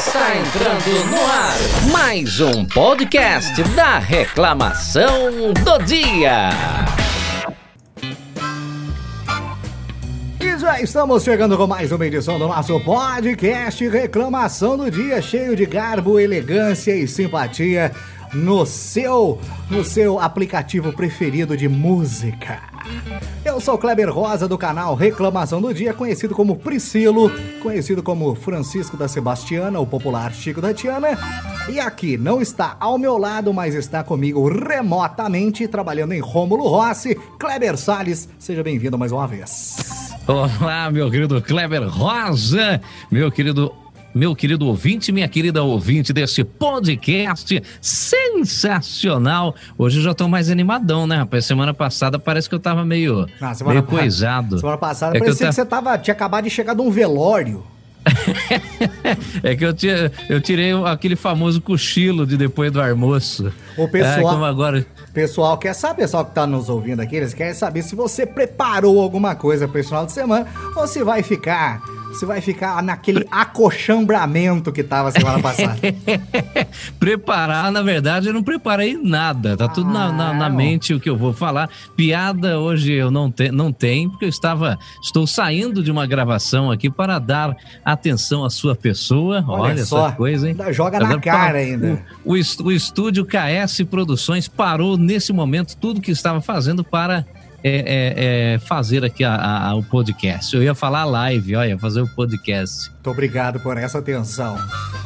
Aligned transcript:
Está 0.00 0.34
entrando 0.34 1.10
no 1.10 1.26
ar 1.26 1.92
mais 1.92 2.40
um 2.40 2.64
podcast 2.64 3.62
da 3.74 3.98
reclamação 3.98 5.52
do 5.52 5.84
dia. 5.84 6.48
E 10.40 10.58
já 10.58 10.80
estamos 10.80 11.22
chegando 11.22 11.54
com 11.54 11.66
mais 11.66 11.92
uma 11.92 12.06
edição 12.06 12.38
do 12.38 12.48
nosso 12.48 12.80
podcast 12.80 13.86
Reclamação 13.86 14.78
do 14.78 14.90
Dia, 14.90 15.20
cheio 15.20 15.54
de 15.54 15.66
garbo, 15.66 16.18
elegância 16.18 16.96
e 16.96 17.06
simpatia 17.06 17.92
no 18.32 18.64
seu, 18.64 19.38
no 19.68 19.84
seu 19.84 20.18
aplicativo 20.18 20.94
preferido 20.94 21.54
de 21.54 21.68
música. 21.68 22.69
Eu 23.44 23.60
sou 23.60 23.76
Kleber 23.78 24.12
Rosa 24.12 24.46
do 24.46 24.58
canal 24.58 24.94
Reclamação 24.94 25.60
do 25.60 25.72
Dia, 25.72 25.94
conhecido 25.94 26.34
como 26.34 26.56
Priscilo, 26.56 27.30
conhecido 27.62 28.02
como 28.02 28.34
Francisco 28.34 28.96
da 28.96 29.08
Sebastiana, 29.08 29.80
o 29.80 29.86
popular 29.86 30.32
Chico 30.32 30.60
da 30.60 30.74
Tiana. 30.74 31.18
E 31.68 31.78
aqui 31.80 32.16
não 32.16 32.40
está 32.40 32.76
ao 32.78 32.98
meu 32.98 33.16
lado, 33.16 33.52
mas 33.52 33.74
está 33.74 34.02
comigo 34.02 34.48
remotamente, 34.48 35.66
trabalhando 35.68 36.12
em 36.12 36.20
Rômulo 36.20 36.68
Rossi, 36.68 37.14
Kleber 37.38 37.76
Salles. 37.76 38.28
Seja 38.38 38.62
bem-vindo 38.62 38.98
mais 38.98 39.12
uma 39.12 39.26
vez. 39.26 39.76
Olá, 40.26 40.90
meu 40.90 41.10
querido 41.10 41.40
Kleber 41.42 41.88
Rosa, 41.88 42.80
meu 43.10 43.32
querido 43.32 43.72
meu 44.14 44.34
querido 44.34 44.66
ouvinte, 44.66 45.12
minha 45.12 45.28
querida 45.28 45.62
ouvinte 45.62 46.12
desse 46.12 46.42
podcast 46.42 47.62
sensacional. 47.80 49.54
Hoje 49.78 49.98
eu 49.98 50.02
já 50.02 50.14
tô 50.14 50.28
mais 50.28 50.50
animadão, 50.50 51.06
né, 51.06 51.16
rapaz? 51.16 51.44
Semana 51.44 51.72
passada 51.72 52.18
parece 52.18 52.48
que 52.48 52.54
eu 52.54 52.60
tava 52.60 52.84
meio, 52.84 53.26
ah, 53.40 53.52
meio 53.66 53.82
coisado. 53.82 54.58
Semana 54.58 54.78
passada 54.78 55.16
é 55.16 55.20
parecia 55.20 55.46
que, 55.46 55.50
que, 55.50 55.54
você 55.54 55.64
tava, 55.64 55.96
tinha 55.98 56.12
acabado 56.14 56.44
de 56.44 56.50
chegar 56.50 56.74
de 56.74 56.82
um 56.82 56.90
velório. 56.90 57.62
é 59.44 59.54
que 59.54 59.64
eu, 59.64 59.74
tinha, 59.74 60.10
eu 60.28 60.40
tirei 60.40 60.72
aquele 60.86 61.14
famoso 61.14 61.60
cochilo 61.60 62.26
de 62.26 62.36
depois 62.36 62.72
do 62.72 62.80
almoço. 62.80 63.52
O 63.76 63.86
pessoal, 63.86 64.44
é, 64.44 64.48
agora... 64.48 64.86
pessoal 65.12 65.58
quer 65.58 65.74
saber, 65.74 66.02
pessoal 66.02 66.24
que 66.24 66.34
tá 66.34 66.46
nos 66.46 66.68
ouvindo 66.68 67.00
aqui, 67.00 67.16
eles 67.16 67.34
querem 67.34 67.54
saber 67.54 67.82
se 67.82 67.94
você 67.94 68.24
preparou 68.24 69.00
alguma 69.00 69.34
coisa 69.34 69.68
para 69.68 69.80
esse 69.80 69.90
final 69.90 70.06
de 70.06 70.12
semana 70.12 70.46
ou 70.74 70.86
se 70.86 71.04
vai 71.04 71.22
ficar 71.22 71.82
você 72.10 72.26
vai 72.26 72.40
ficar 72.40 72.82
naquele 72.82 73.26
acochambramento 73.30 74.72
que 74.72 74.82
tava 74.82 75.10
semana 75.10 75.38
passada. 75.42 75.78
Preparar, 76.98 77.70
na 77.70 77.82
verdade, 77.82 78.28
eu 78.28 78.34
não 78.34 78.42
preparei 78.42 78.98
nada. 79.00 79.56
Tá 79.56 79.66
ah, 79.66 79.68
tudo 79.68 79.90
na, 79.90 80.12
na, 80.12 80.34
na, 80.34 80.50
mente 80.50 80.92
o 80.92 81.00
que 81.00 81.08
eu 81.08 81.16
vou 81.16 81.32
falar. 81.32 81.70
Piada 81.96 82.58
hoje 82.58 82.92
eu 82.92 83.10
não, 83.10 83.30
te, 83.30 83.50
não 83.50 83.72
tenho, 83.72 84.10
porque 84.10 84.24
eu 84.24 84.28
estava. 84.28 84.78
Estou 85.02 85.26
saindo 85.26 85.82
de 85.82 85.90
uma 85.90 86.06
gravação 86.06 86.70
aqui 86.70 86.90
para 86.90 87.18
dar 87.18 87.56
atenção 87.84 88.44
à 88.44 88.50
sua 88.50 88.74
pessoa. 88.74 89.44
Olha, 89.46 89.62
Olha 89.72 89.84
só, 89.84 90.08
essa 90.08 90.16
coisa, 90.16 90.48
hein? 90.48 90.56
Joga 90.70 90.96
Agora, 90.98 91.14
na 91.14 91.20
cara 91.20 91.58
ainda. 91.58 92.02
O, 92.24 92.34
o, 92.34 92.64
o 92.64 92.72
estúdio 92.72 93.24
KS 93.24 93.82
Produções 93.88 94.48
parou 94.48 94.96
nesse 94.96 95.32
momento 95.32 95.76
tudo 95.76 96.00
que 96.00 96.10
estava 96.10 96.40
fazendo 96.40 96.82
para 96.82 97.24
é, 97.62 97.70
é, 97.70 98.54
é, 98.54 98.58
fazer 98.58 99.04
aqui 99.04 99.24
a, 99.24 99.68
a, 99.68 99.74
o 99.74 99.82
podcast. 99.82 100.54
Eu 100.54 100.62
ia 100.62 100.74
falar 100.74 101.04
live, 101.04 101.56
olha, 101.56 101.78
fazer 101.78 102.00
o 102.00 102.08
podcast. 102.08 102.90
Muito 102.90 103.10
obrigado 103.10 103.60
por 103.60 103.76
essa 103.76 103.98
atenção. 103.98 104.56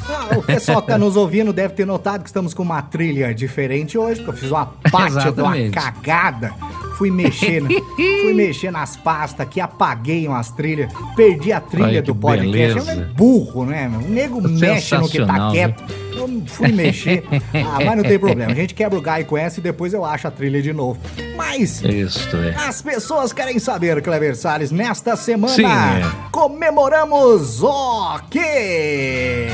Ah, 0.08 0.36
o 0.36 0.42
pessoal 0.42 0.82
que 0.82 0.88
está 0.88 0.98
nos 0.98 1.16
ouvindo 1.16 1.52
deve 1.52 1.74
ter 1.74 1.86
notado 1.86 2.22
que 2.22 2.28
estamos 2.28 2.54
com 2.54 2.62
uma 2.62 2.82
trilha 2.82 3.34
diferente 3.34 3.96
hoje, 3.96 4.20
porque 4.20 4.30
eu 4.30 4.36
fiz 4.36 4.50
uma 4.50 4.66
parte 4.90 5.32
de 5.32 5.40
uma 5.40 5.70
cagada. 5.70 6.52
Fui 6.96 7.10
mexer, 7.10 7.62
fui 7.96 8.32
mexer 8.34 8.70
nas 8.70 8.96
pastas 8.96 9.40
aqui, 9.40 9.60
apaguei 9.60 10.26
umas 10.28 10.50
trilhas, 10.50 10.92
perdi 11.16 11.52
a 11.52 11.60
trilha 11.60 11.86
Olha, 11.86 12.02
do 12.02 12.14
podcast. 12.14 12.90
É 12.90 12.96
burro, 12.96 13.66
né? 13.66 13.88
O 13.88 14.08
nego 14.08 14.40
mexe 14.48 14.96
no 14.96 15.08
que 15.08 15.24
tá 15.24 15.50
quieto. 15.50 15.84
Eu 16.12 16.42
fui 16.46 16.72
mexer. 16.72 17.24
Ah, 17.54 17.78
mas 17.84 17.96
não 17.96 18.04
tem 18.04 18.18
problema. 18.18 18.52
A 18.52 18.54
gente 18.54 18.74
quebra 18.74 18.98
o 18.98 19.02
galho 19.02 19.24
com 19.26 19.36
essa 19.36 19.58
e 19.58 19.62
depois 19.62 19.92
eu 19.92 20.04
acho 20.04 20.28
a 20.28 20.30
trilha 20.30 20.60
de 20.62 20.72
novo. 20.72 21.00
Mas 21.36 21.82
Isso, 21.82 22.36
é. 22.36 22.54
as 22.54 22.82
pessoas 22.82 23.32
querem 23.32 23.58
saber, 23.58 24.00
Clever 24.02 24.36
Salles, 24.36 24.70
nesta 24.70 25.16
semana 25.16 25.52
Sim, 25.52 25.64
é. 25.64 26.30
comemoramos 26.30 27.62
o 27.62 28.18
quê? 28.30 29.48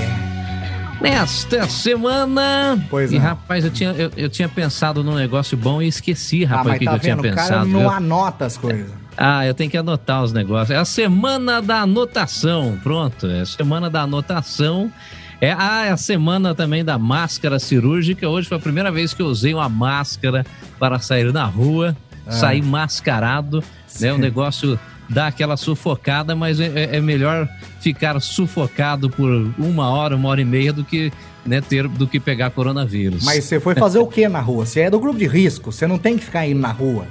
Nesta 1.01 1.69
semana. 1.69 2.79
Pois 2.91 3.11
e, 3.11 3.17
é. 3.17 3.19
rapaz, 3.19 3.65
eu 3.65 3.71
tinha, 3.71 3.91
eu, 3.93 4.11
eu, 4.17 4.29
tinha 4.29 4.49
pensado 4.49 5.03
num 5.03 5.15
negócio 5.15 5.57
bom 5.57 5.81
e 5.81 5.89
esqueci, 5.89 6.45
rapaz, 6.45 6.69
ah, 6.69 6.77
o 6.77 6.79
que, 6.79 6.85
tá 6.85 6.91
que 6.91 6.97
eu 6.97 7.01
tinha 7.01 7.17
pensado. 7.17 7.47
O 7.47 7.49
cara 7.49 7.65
não 7.65 7.81
eu... 7.83 7.91
anota 7.91 8.45
as 8.45 8.59
coisas. 8.59 8.91
Ah, 9.17 9.47
eu 9.47 9.55
tenho 9.55 9.71
que 9.71 9.77
anotar 9.77 10.23
os 10.23 10.33
negócios. 10.33 10.71
É 10.71 10.77
a 10.77 10.85
semana 10.85 11.61
da 11.61 11.81
anotação. 11.81 12.79
Pronto, 12.83 13.27
é 13.27 13.41
a 13.41 13.47
semana 13.47 13.91
da 13.91 14.03
anotação. 14.03 14.93
É, 15.41 15.53
ah, 15.53 15.87
é 15.87 15.91
a 15.91 15.97
semana 15.97 16.55
também 16.55 16.85
da 16.85 16.99
máscara 16.99 17.59
cirúrgica. 17.59 18.29
Hoje 18.29 18.49
foi 18.49 18.59
a 18.59 18.61
primeira 18.61 18.93
vez 18.93 19.15
que 19.15 19.23
eu 19.23 19.27
usei 19.27 19.55
uma 19.55 19.69
máscara 19.69 20.45
para 20.79 20.99
sair 20.99 21.33
na 21.33 21.45
rua, 21.45 21.97
ah. 22.27 22.33
sair 22.33 22.63
mascarado. 22.63 23.65
Né? 23.99 24.13
O 24.13 24.19
negócio 24.19 24.79
dá 25.11 25.27
aquela 25.27 25.57
sufocada, 25.57 26.35
mas 26.37 26.61
é, 26.61 26.67
é, 26.67 26.97
é, 26.97 27.01
melhor 27.01 27.49
ficar 27.81 28.19
sufocado 28.21 29.11
por 29.11 29.29
uma 29.59 29.91
hora, 29.91 30.15
uma 30.15 30.29
hora 30.29 30.41
e 30.41 30.45
meia 30.45 30.73
do 30.73 30.85
que 30.85 31.13
né, 31.45 31.61
ter 31.61 31.89
do 31.89 32.07
que 32.07 32.21
pegar 32.21 32.51
coronavírus. 32.51 33.25
Mas 33.25 33.45
você 33.45 33.59
foi 33.59 33.75
fazer 33.75 33.99
o 33.99 34.07
que 34.07 34.29
na 34.29 34.41
rua? 34.41 34.65
Você 34.65 34.81
é 34.81 34.91
do 34.91 35.01
grupo 35.01 35.19
de 35.19 35.27
risco, 35.27 35.73
você 35.73 35.87
não 35.87 35.99
tem 35.99 36.17
que 36.17 36.25
ficar 36.25 36.47
indo 36.47 36.61
na 36.61 36.71
rua. 36.71 37.07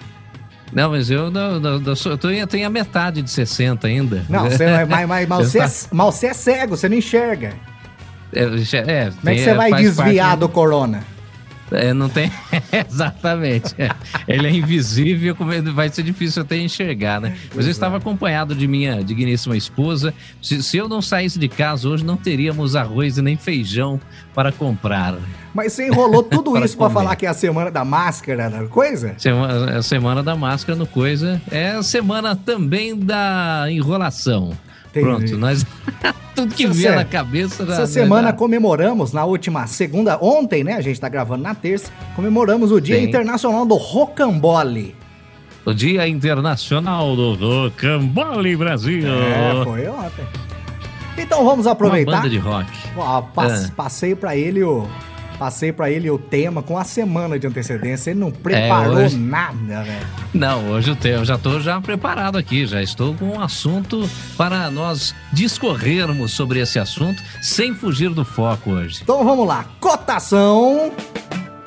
Não, 0.72 0.92
mas 0.92 1.10
eu, 1.10 1.30
não, 1.32 1.60
não, 1.60 1.82
eu, 1.82 2.18
tô, 2.18 2.30
eu 2.30 2.48
tenho 2.48 2.68
a 2.68 2.70
metade 2.70 3.22
de 3.22 3.30
60 3.30 3.88
ainda. 3.88 4.24
Não, 4.30 4.50
você, 4.50 4.86
mas, 4.86 5.08
mas, 5.08 5.28
mas, 5.28 5.52
você 5.52 5.60
é, 5.60 5.70
mas 5.92 6.16
você 6.16 6.28
é 6.28 6.34
cego, 6.34 6.78
você 6.78 6.88
não 6.88 6.96
enxerga. 6.96 7.56
É, 8.32 8.44
é, 8.44 9.12
Como 9.12 9.30
é 9.30 9.36
que 9.36 9.42
você 9.42 9.54
vai 9.56 9.74
desviar 9.74 10.38
do 10.38 10.48
corona? 10.48 11.04
É, 11.72 11.94
não 11.94 12.10
tem. 12.10 12.32
Exatamente. 12.88 13.76
É. 13.78 13.90
Ele 14.28 14.48
é 14.48 14.52
invisível, 14.52 15.36
vai 15.74 15.90
ser 15.90 16.04
difícil 16.04 16.42
até 16.42 16.58
enxergar, 16.58 17.22
né? 17.22 17.36
Mas 17.54 17.66
eu 17.66 17.72
estava 17.72 17.98
acompanhado 17.98 18.56
de 18.56 18.68
minha 18.68 19.04
digníssima 19.04 19.56
esposa. 19.56 20.14
Se, 20.42 20.62
se, 20.64 20.78
eu 20.78 20.88
não 20.88 21.02
saísse 21.02 21.38
de 21.38 21.48
casa 21.48 21.88
hoje, 21.88 22.04
não 22.04 22.18
teríamos 22.18 22.76
arroz 22.76 23.18
e 23.18 23.22
nem 23.22 23.38
feijão 23.38 24.00
para 24.34 24.52
comprar. 24.52 25.18
Mas 25.54 25.74
você 25.74 25.88
enrolou 25.88 26.24
tudo 26.24 26.58
isso 26.64 26.78
para 26.78 26.90
falar 26.90 27.16
que 27.16 27.26
é 27.26 27.30
a 27.30 27.34
semana 27.34 27.72
da 27.72 27.86
máscara, 27.86 28.50
da 28.50 28.66
coisa? 28.66 29.14
Semana, 29.18 29.78
a 29.78 29.82
semana 29.82 30.24
da 30.24 30.36
máscara 30.36 30.78
no 30.78 30.88
coisa. 30.88 31.42
É 31.52 31.72
a 31.72 31.84
semana 31.84 32.36
também 32.36 32.98
da 32.98 33.66
enrolação. 33.70 34.58
Entendi. 34.90 35.06
Pronto, 35.06 35.38
nós. 35.38 35.66
Tudo 36.36 36.56
que 36.56 36.68
vier 36.68 36.96
na 36.96 37.04
cabeça. 37.04 37.64
Essa 37.64 37.86
semana 37.86 38.32
comemoramos, 38.32 39.12
na 39.12 39.26
última 39.26 39.68
segunda, 39.68 40.18
ontem, 40.22 40.64
né? 40.64 40.74
A 40.74 40.82
gente 40.82 41.00
tá 41.00 41.10
gravando 41.10 41.44
na 41.44 41.54
terça, 41.54 41.92
comemoramos 42.16 42.72
o 42.72 42.80
Dia 42.80 42.98
Sim. 42.98 43.04
Internacional 43.04 43.66
do 43.66 43.76
Rocambole. 43.76 44.96
O 45.66 45.74
Dia 45.74 46.08
Internacional 46.08 47.16
do 47.16 47.34
Rocambole 47.34 48.56
Brasil. 48.56 49.04
É, 49.06 49.64
foi 49.66 49.88
ontem. 49.88 50.26
Então 51.18 51.44
vamos 51.44 51.68
aproveitar. 51.68 52.12
Uma 52.12 52.18
banda 52.18 52.30
de 52.30 52.38
rock. 52.38 52.72
Ó, 52.96 53.22
passe, 53.22 53.66
é. 53.66 53.72
Passei 53.72 54.16
para 54.16 54.38
ele 54.38 54.64
o 54.64 54.88
Passei 55.40 55.72
para 55.72 55.90
ele 55.90 56.12
o 56.12 56.18
tema 56.18 56.62
com 56.62 56.78
a 56.78 56.84
semana 56.84 57.40
de 57.40 57.48
antecedência. 57.48 58.12
Ele 58.12 58.20
não 58.20 58.30
preparou 58.30 59.00
é, 59.00 59.06
hoje... 59.06 59.18
nada, 59.18 59.84
velho. 59.84 60.08
Não, 60.34 60.70
hoje 60.72 60.96
eu 61.06 61.24
já 61.24 61.36
estou 61.36 61.62
já 61.62 61.80
preparado 61.80 62.38
aqui, 62.38 62.68
já 62.68 62.84
estou 62.84 63.16
com 63.16 63.38
um 63.38 63.42
assunto 63.42 64.08
para 64.36 64.70
nós 64.70 65.16
discorrermos 65.32 66.34
sobre 66.34 66.60
esse 66.60 66.78
assunto 66.78 67.24
sem 67.42 67.74
fugir 67.74 68.10
do 68.10 68.26
foco 68.26 68.72
hoje. 68.72 69.00
Então 69.02 69.24
vamos 69.24 69.48
lá, 69.48 69.66
cotação 69.80 70.92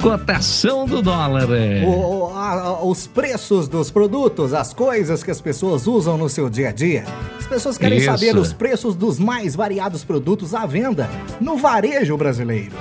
cotação 0.03 0.85
do 0.85 1.01
dólar. 1.01 1.49
É. 1.53 1.85
O, 1.87 2.27
a, 2.35 2.85
os 2.85 3.07
preços 3.07 3.69
dos 3.69 3.89
produtos, 3.89 4.53
as 4.53 4.75
coisas 4.75 5.23
que 5.23 5.31
as 5.31 5.41
pessoas 5.41 5.87
usam 5.87 6.19
no 6.19 6.29
seu 6.29 6.51
dia 6.51 6.71
a 6.71 6.73
dia. 6.73 7.05
As 7.39 7.47
pessoas 7.47 7.79
querem 7.79 7.99
Isso. 7.99 8.07
saber 8.07 8.37
os 8.37 8.53
preços 8.53 8.97
dos 8.97 9.21
mais 9.21 9.55
variados 9.55 10.03
produtos 10.03 10.55
à 10.55 10.67
venda 10.67 11.09
no 11.41 11.57
varejo 11.57 12.17
brasileiro. 12.17 12.75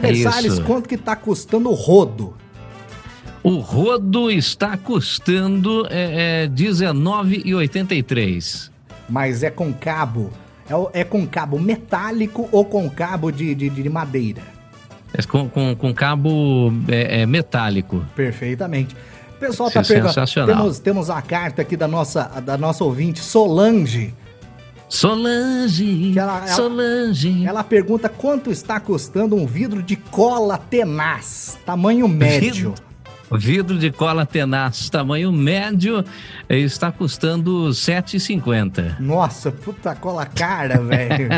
Kleber 0.00 0.26
é 0.26 0.30
Salles, 0.30 0.58
quanto 0.60 0.88
que 0.88 0.96
tá 0.96 1.14
custando 1.16 1.68
o 1.70 1.74
rodo? 1.74 2.34
O 3.42 3.58
rodo 3.58 4.30
está 4.30 4.76
custando 4.76 5.84
é, 5.90 6.42
é, 6.42 6.44
R$19,83. 6.44 8.70
Mas 9.08 9.42
é 9.42 9.50
com 9.50 9.72
cabo. 9.72 10.30
É, 10.68 10.74
é, 11.00 11.04
com 11.04 11.26
cabo 11.26 11.58
metálico 11.58 12.46
ou 12.52 12.62
com 12.64 12.88
cabo 12.90 13.30
de, 13.30 13.54
de, 13.54 13.70
de 13.70 13.88
madeira? 13.88 14.42
É 15.14 15.22
com, 15.22 15.48
com, 15.48 15.74
com 15.74 15.94
cabo 15.94 16.70
é, 16.88 17.22
é 17.22 17.26
metálico. 17.26 18.04
Perfeitamente. 18.14 18.94
O 19.36 19.38
pessoal 19.38 19.70
tá 19.70 19.82
perguntando. 19.82 20.46
Temos, 20.46 20.78
temos 20.78 21.08
a 21.08 21.22
carta 21.22 21.62
aqui 21.62 21.74
da 21.76 21.88
nossa, 21.88 22.24
da 22.42 22.58
nossa 22.58 22.84
ouvinte, 22.84 23.20
Solange. 23.20 24.12
Solange, 24.88 26.18
ela, 26.18 26.46
Solange. 26.46 27.40
Ela, 27.42 27.48
ela 27.50 27.64
pergunta 27.64 28.08
quanto 28.08 28.50
está 28.50 28.80
custando 28.80 29.36
um 29.36 29.46
vidro 29.46 29.82
de 29.82 29.96
cola 29.96 30.56
tenaz, 30.56 31.58
tamanho 31.64 32.08
médio. 32.08 32.74
Vidro 33.30 33.78
de 33.78 33.90
cola 33.92 34.24
tenaz, 34.24 34.88
tamanho 34.88 35.30
médio, 35.30 36.02
está 36.48 36.90
custando 36.90 37.66
R$ 37.66 37.72
7,50. 37.72 38.98
Nossa, 38.98 39.52
puta 39.52 39.94
cola 39.94 40.24
cara, 40.24 40.80
velho. 40.80 41.28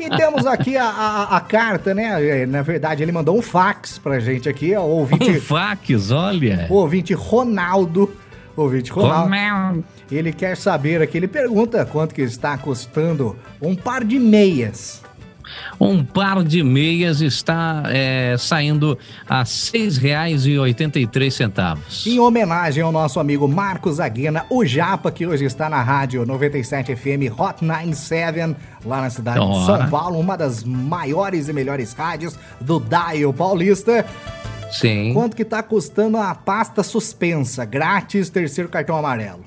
e 0.00 0.10
temos 0.16 0.44
aqui 0.46 0.76
a, 0.76 0.84
a, 0.84 1.36
a, 1.36 1.40
carta, 1.40 1.94
né? 1.94 2.44
Na 2.46 2.62
verdade, 2.62 3.04
ele 3.04 3.12
mandou 3.12 3.38
um 3.38 3.42
fax 3.42 3.98
pra 3.98 4.18
gente 4.18 4.48
aqui, 4.48 4.74
o 4.76 4.82
ouvinte. 4.82 5.30
Um 5.30 5.40
fax, 5.40 6.10
olha. 6.10 6.66
O 6.68 6.74
ouvinte 6.74 7.14
Ronaldo. 7.14 8.12
Ouvinte 8.56 8.90
Ronaldo. 8.90 9.24
Ronaldo. 9.24 9.84
Ele 10.10 10.32
quer 10.32 10.56
saber 10.56 11.02
aqui, 11.02 11.18
ele 11.18 11.28
pergunta 11.28 11.84
quanto 11.84 12.14
que 12.14 12.22
está 12.22 12.56
custando 12.56 13.36
um 13.60 13.74
par 13.74 14.04
de 14.04 14.18
meias 14.18 15.02
um 15.78 16.02
par 16.04 16.42
de 16.42 16.62
meias 16.62 17.20
está 17.20 17.82
é, 17.86 18.34
saindo 18.38 18.98
a 19.28 19.40
R$ 19.40 19.44
6,83. 19.44 22.06
Em 22.06 22.18
homenagem 22.18 22.82
ao 22.82 22.90
nosso 22.92 23.20
amigo 23.20 23.46
Marcos 23.48 24.00
Aguena, 24.00 24.46
o 24.50 24.64
Japa, 24.64 25.10
que 25.10 25.26
hoje 25.26 25.44
está 25.44 25.68
na 25.68 25.82
rádio 25.82 26.24
97 26.24 26.96
FM 26.96 27.38
Hot 27.38 27.62
97, 27.64 28.56
lá 28.84 29.02
na 29.02 29.10
cidade 29.10 29.38
de 29.38 29.66
São 29.66 29.88
Paulo, 29.88 30.18
uma 30.18 30.36
das 30.36 30.64
maiores 30.64 31.48
e 31.48 31.52
melhores 31.52 31.92
rádios 31.92 32.36
do 32.60 32.80
Dial 32.80 33.32
Paulista. 33.32 34.04
Sim. 34.70 35.12
Quanto 35.14 35.36
que 35.36 35.42
está 35.42 35.62
custando 35.62 36.16
a 36.16 36.34
pasta 36.34 36.82
suspensa, 36.82 37.64
grátis, 37.64 38.30
terceiro 38.30 38.68
cartão 38.68 38.96
amarelo? 38.96 39.44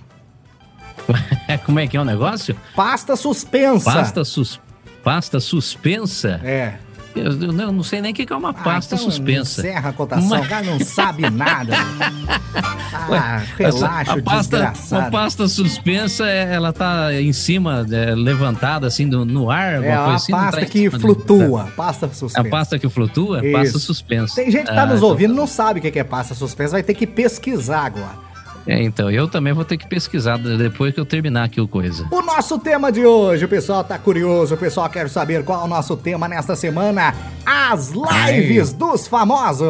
Como 1.66 1.80
é 1.80 1.88
que 1.88 1.98
é 1.98 2.02
o 2.02 2.06
negócio? 2.06 2.56
Pasta 2.76 3.16
suspensa. 3.16 3.92
Pasta 3.92 4.24
suspensa 4.24 4.70
pasta 5.04 5.40
suspensa. 5.40 6.40
É. 6.44 6.78
Eu, 7.16 7.32
eu 7.42 7.72
não 7.72 7.84
sei 7.84 8.02
nem 8.02 8.12
o 8.12 8.16
que 8.16 8.32
é 8.32 8.36
uma 8.36 8.52
ah, 8.52 8.54
pasta 8.54 8.96
então 8.96 9.06
suspensa. 9.06 9.62
Encerra 9.62 9.90
a 9.90 9.94
cotação, 9.94 10.40
o 10.40 10.48
cara 10.48 10.66
não 10.66 10.80
sabe 10.80 11.30
nada. 11.30 11.74
ah, 12.94 13.44
relaxa, 13.58 14.14
a 14.14 14.22
pasta, 14.22 14.58
desgraçado. 14.58 15.08
A 15.08 15.12
pasta 15.12 15.48
suspensa, 15.48 16.30
é, 16.30 16.54
ela 16.54 16.72
tá 16.72 17.14
em 17.14 17.34
cima, 17.34 17.86
é, 17.92 18.14
levantada 18.14 18.88
assim 18.88 19.06
no, 19.06 19.26
no 19.26 19.50
ar, 19.50 19.84
é, 19.84 19.92
a 19.92 20.14
assim, 20.14 20.32
pasta 20.32 20.62
tá 20.62 20.66
que 20.68 20.90
flutua, 20.90 21.72
pasta 21.76 22.08
suspensa. 22.14 22.48
A 22.48 22.50
pasta 22.50 22.80
que 22.80 22.90
flutua, 22.90 23.44
Isso. 23.44 23.58
pasta 23.58 23.80
suspensa. 23.80 24.36
Tem 24.36 24.52
gente 24.52 24.68
que 24.68 24.74
tá 24.74 24.84
ah, 24.84 24.86
nos 24.86 24.98
então 24.98 25.10
ouvindo 25.10 25.32
e 25.32 25.34
então... 25.34 25.46
não 25.46 25.48
sabe 25.48 25.80
o 25.80 25.82
que 25.82 25.98
é 25.98 26.04
pasta 26.04 26.36
suspensa, 26.36 26.74
vai 26.74 26.84
ter 26.84 26.94
que 26.94 27.08
pesquisar 27.08 27.86
agora. 27.86 28.29
É, 28.68 28.82
então, 28.82 29.10
eu 29.10 29.28
também 29.28 29.54
vou 29.54 29.66
ter 29.66 29.78
que 29.78 29.88
pesquisar 29.88 30.38
depois 30.38 30.94
que 30.94 31.00
eu 31.00 31.06
terminar 31.06 31.46
aqui 31.46 31.60
o 31.60 31.68
coisa. 31.68 32.08
O 32.12 32.22
nosso 32.22 32.60
tema 32.60 32.92
de 32.92 33.06
hoje, 33.06 33.46
o 33.46 33.48
pessoal 33.48 33.84
tá 33.84 33.98
curioso, 33.98 34.56
o 34.56 34.58
pessoal 34.58 34.90
quer 34.90 35.10
saber 35.10 35.44
qual 35.44 35.62
é 35.62 35.64
o 35.66 35.68
nosso 35.68 35.98
tema 35.98 36.28
nesta 36.28 36.56
semana. 36.56 37.14
As 37.46 37.90
lives 37.90 38.70
Ai. 38.70 38.78
dos 38.78 39.08
famosos. 39.08 39.68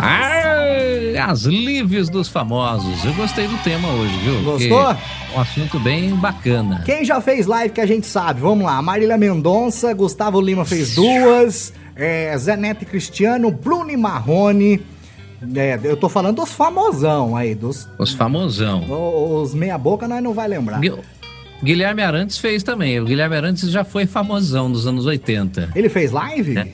Ai, 0.00 1.16
as 1.16 1.42
lives 1.42 2.08
dos 2.08 2.28
famosos. 2.28 3.04
Eu 3.04 3.12
gostei 3.14 3.48
do 3.48 3.56
tema 3.58 3.88
hoje, 3.88 4.16
viu? 4.18 4.42
Gostou? 4.42 4.86
Porque 4.86 5.22
um 5.34 5.40
assunto 5.40 5.80
bem 5.80 6.14
bacana. 6.14 6.82
Quem 6.84 7.04
já 7.04 7.20
fez 7.20 7.46
live 7.46 7.72
que 7.72 7.80
a 7.80 7.86
gente 7.86 8.06
sabe? 8.06 8.40
Vamos 8.40 8.64
lá. 8.64 8.80
Marília 8.82 9.16
Mendonça, 9.16 9.92
Gustavo 9.94 10.40
Lima 10.40 10.64
fez 10.64 10.94
duas. 10.94 11.72
É, 11.94 12.36
Zé 12.38 12.56
Neto 12.56 12.82
e 12.82 12.86
Cristiano, 12.86 13.50
Bruno 13.50 13.90
e 13.90 13.96
Marrone. 13.96 14.80
É, 15.54 15.78
eu 15.82 15.96
tô 15.96 16.08
falando 16.08 16.36
dos 16.36 16.52
famosão 16.52 17.36
aí, 17.36 17.54
dos... 17.54 17.88
Os 17.98 18.12
famosão. 18.12 18.84
Os 19.42 19.54
meia 19.54 19.76
boca 19.76 20.06
nós 20.06 20.22
não 20.22 20.32
vai 20.32 20.48
lembrar. 20.48 20.80
Guilherme 21.62 22.02
Arantes 22.02 22.38
fez 22.38 22.62
também. 22.62 22.98
O 23.00 23.04
Guilherme 23.04 23.36
Arantes 23.36 23.70
já 23.70 23.84
foi 23.84 24.06
famosão 24.06 24.68
nos 24.68 24.86
anos 24.86 25.06
80. 25.06 25.70
Ele 25.74 25.88
fez 25.88 26.10
live? 26.10 26.58
É. 26.58 26.68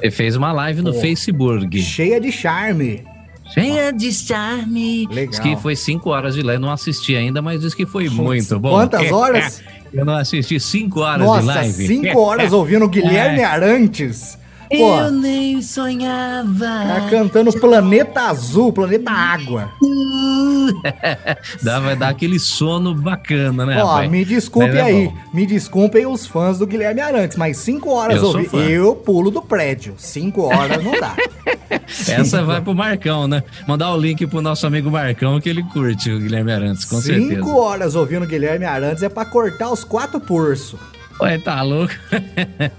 Ele 0.00 0.10
fez 0.10 0.34
uma 0.34 0.50
live 0.52 0.80
no 0.80 0.94
Facebook. 0.94 1.80
Cheia 1.82 2.20
de 2.20 2.32
charme. 2.32 3.04
Cheia 3.52 3.92
de 3.92 4.12
charme. 4.12 5.06
Legal. 5.08 5.30
Diz 5.30 5.38
que 5.40 5.56
foi 5.56 5.76
cinco 5.76 6.10
horas 6.10 6.34
de 6.34 6.42
live. 6.42 6.60
Não 6.62 6.70
assisti 6.70 7.16
ainda, 7.16 7.42
mas 7.42 7.60
diz 7.60 7.74
que 7.74 7.84
foi 7.84 8.08
muito 8.08 8.58
bom. 8.58 8.70
Quantas 8.70 9.10
horas? 9.12 9.62
Eu 9.92 10.04
não 10.04 10.14
assisti 10.14 10.58
cinco 10.60 11.00
horas 11.00 11.26
Nossa, 11.26 11.40
de 11.40 11.46
live. 11.46 11.86
cinco 11.86 12.18
horas 12.18 12.52
ouvindo 12.54 12.88
Guilherme 12.88 13.42
Arantes. 13.42 14.38
Pô, 14.70 14.96
eu 15.00 15.10
nem 15.10 15.60
sonhava. 15.60 16.58
Tá 16.58 17.08
cantando 17.10 17.52
Planeta 17.52 18.20
Azul, 18.20 18.72
Planeta 18.72 19.10
Água. 19.10 19.68
Dá, 21.60 21.80
vai 21.80 21.96
dar 21.96 22.10
aquele 22.10 22.38
sono 22.38 22.94
bacana, 22.94 23.66
né? 23.66 23.82
Ó, 23.82 24.08
me 24.08 24.24
desculpe 24.24 24.76
é 24.76 24.80
aí. 24.80 25.12
Me 25.34 25.44
desculpem 25.44 26.06
os 26.06 26.24
fãs 26.24 26.58
do 26.58 26.66
Guilherme 26.68 27.00
Arantes, 27.00 27.36
mas 27.36 27.56
cinco 27.56 27.90
horas 27.90 28.22
eu, 28.22 28.60
eu 28.60 28.94
pulo 28.94 29.30
do 29.30 29.42
prédio. 29.42 29.94
Cinco 29.98 30.42
horas 30.42 30.82
não 30.84 30.92
dá. 30.92 31.16
Essa 32.08 32.44
vai 32.44 32.60
pro 32.60 32.74
Marcão, 32.74 33.26
né? 33.26 33.42
Mandar 33.66 33.92
o 33.92 33.98
link 33.98 34.24
pro 34.26 34.40
nosso 34.40 34.66
amigo 34.66 34.88
Marcão 34.88 35.40
que 35.40 35.48
ele 35.48 35.64
curte 35.64 36.12
o 36.12 36.20
Guilherme 36.20 36.52
Arantes, 36.52 36.84
com 36.84 37.00
cinco 37.00 37.18
certeza. 37.18 37.42
Cinco 37.42 37.58
horas 37.58 37.94
ouvindo 37.96 38.22
o 38.22 38.28
Guilherme 38.28 38.64
Arantes 38.64 39.02
é 39.02 39.08
pra 39.08 39.24
cortar 39.24 39.70
os 39.70 39.82
quatro 39.82 40.20
pursos. 40.20 40.78
Ué, 41.22 41.38
tá 41.38 41.62
louco? 41.62 41.92
Não, 42.10 42.18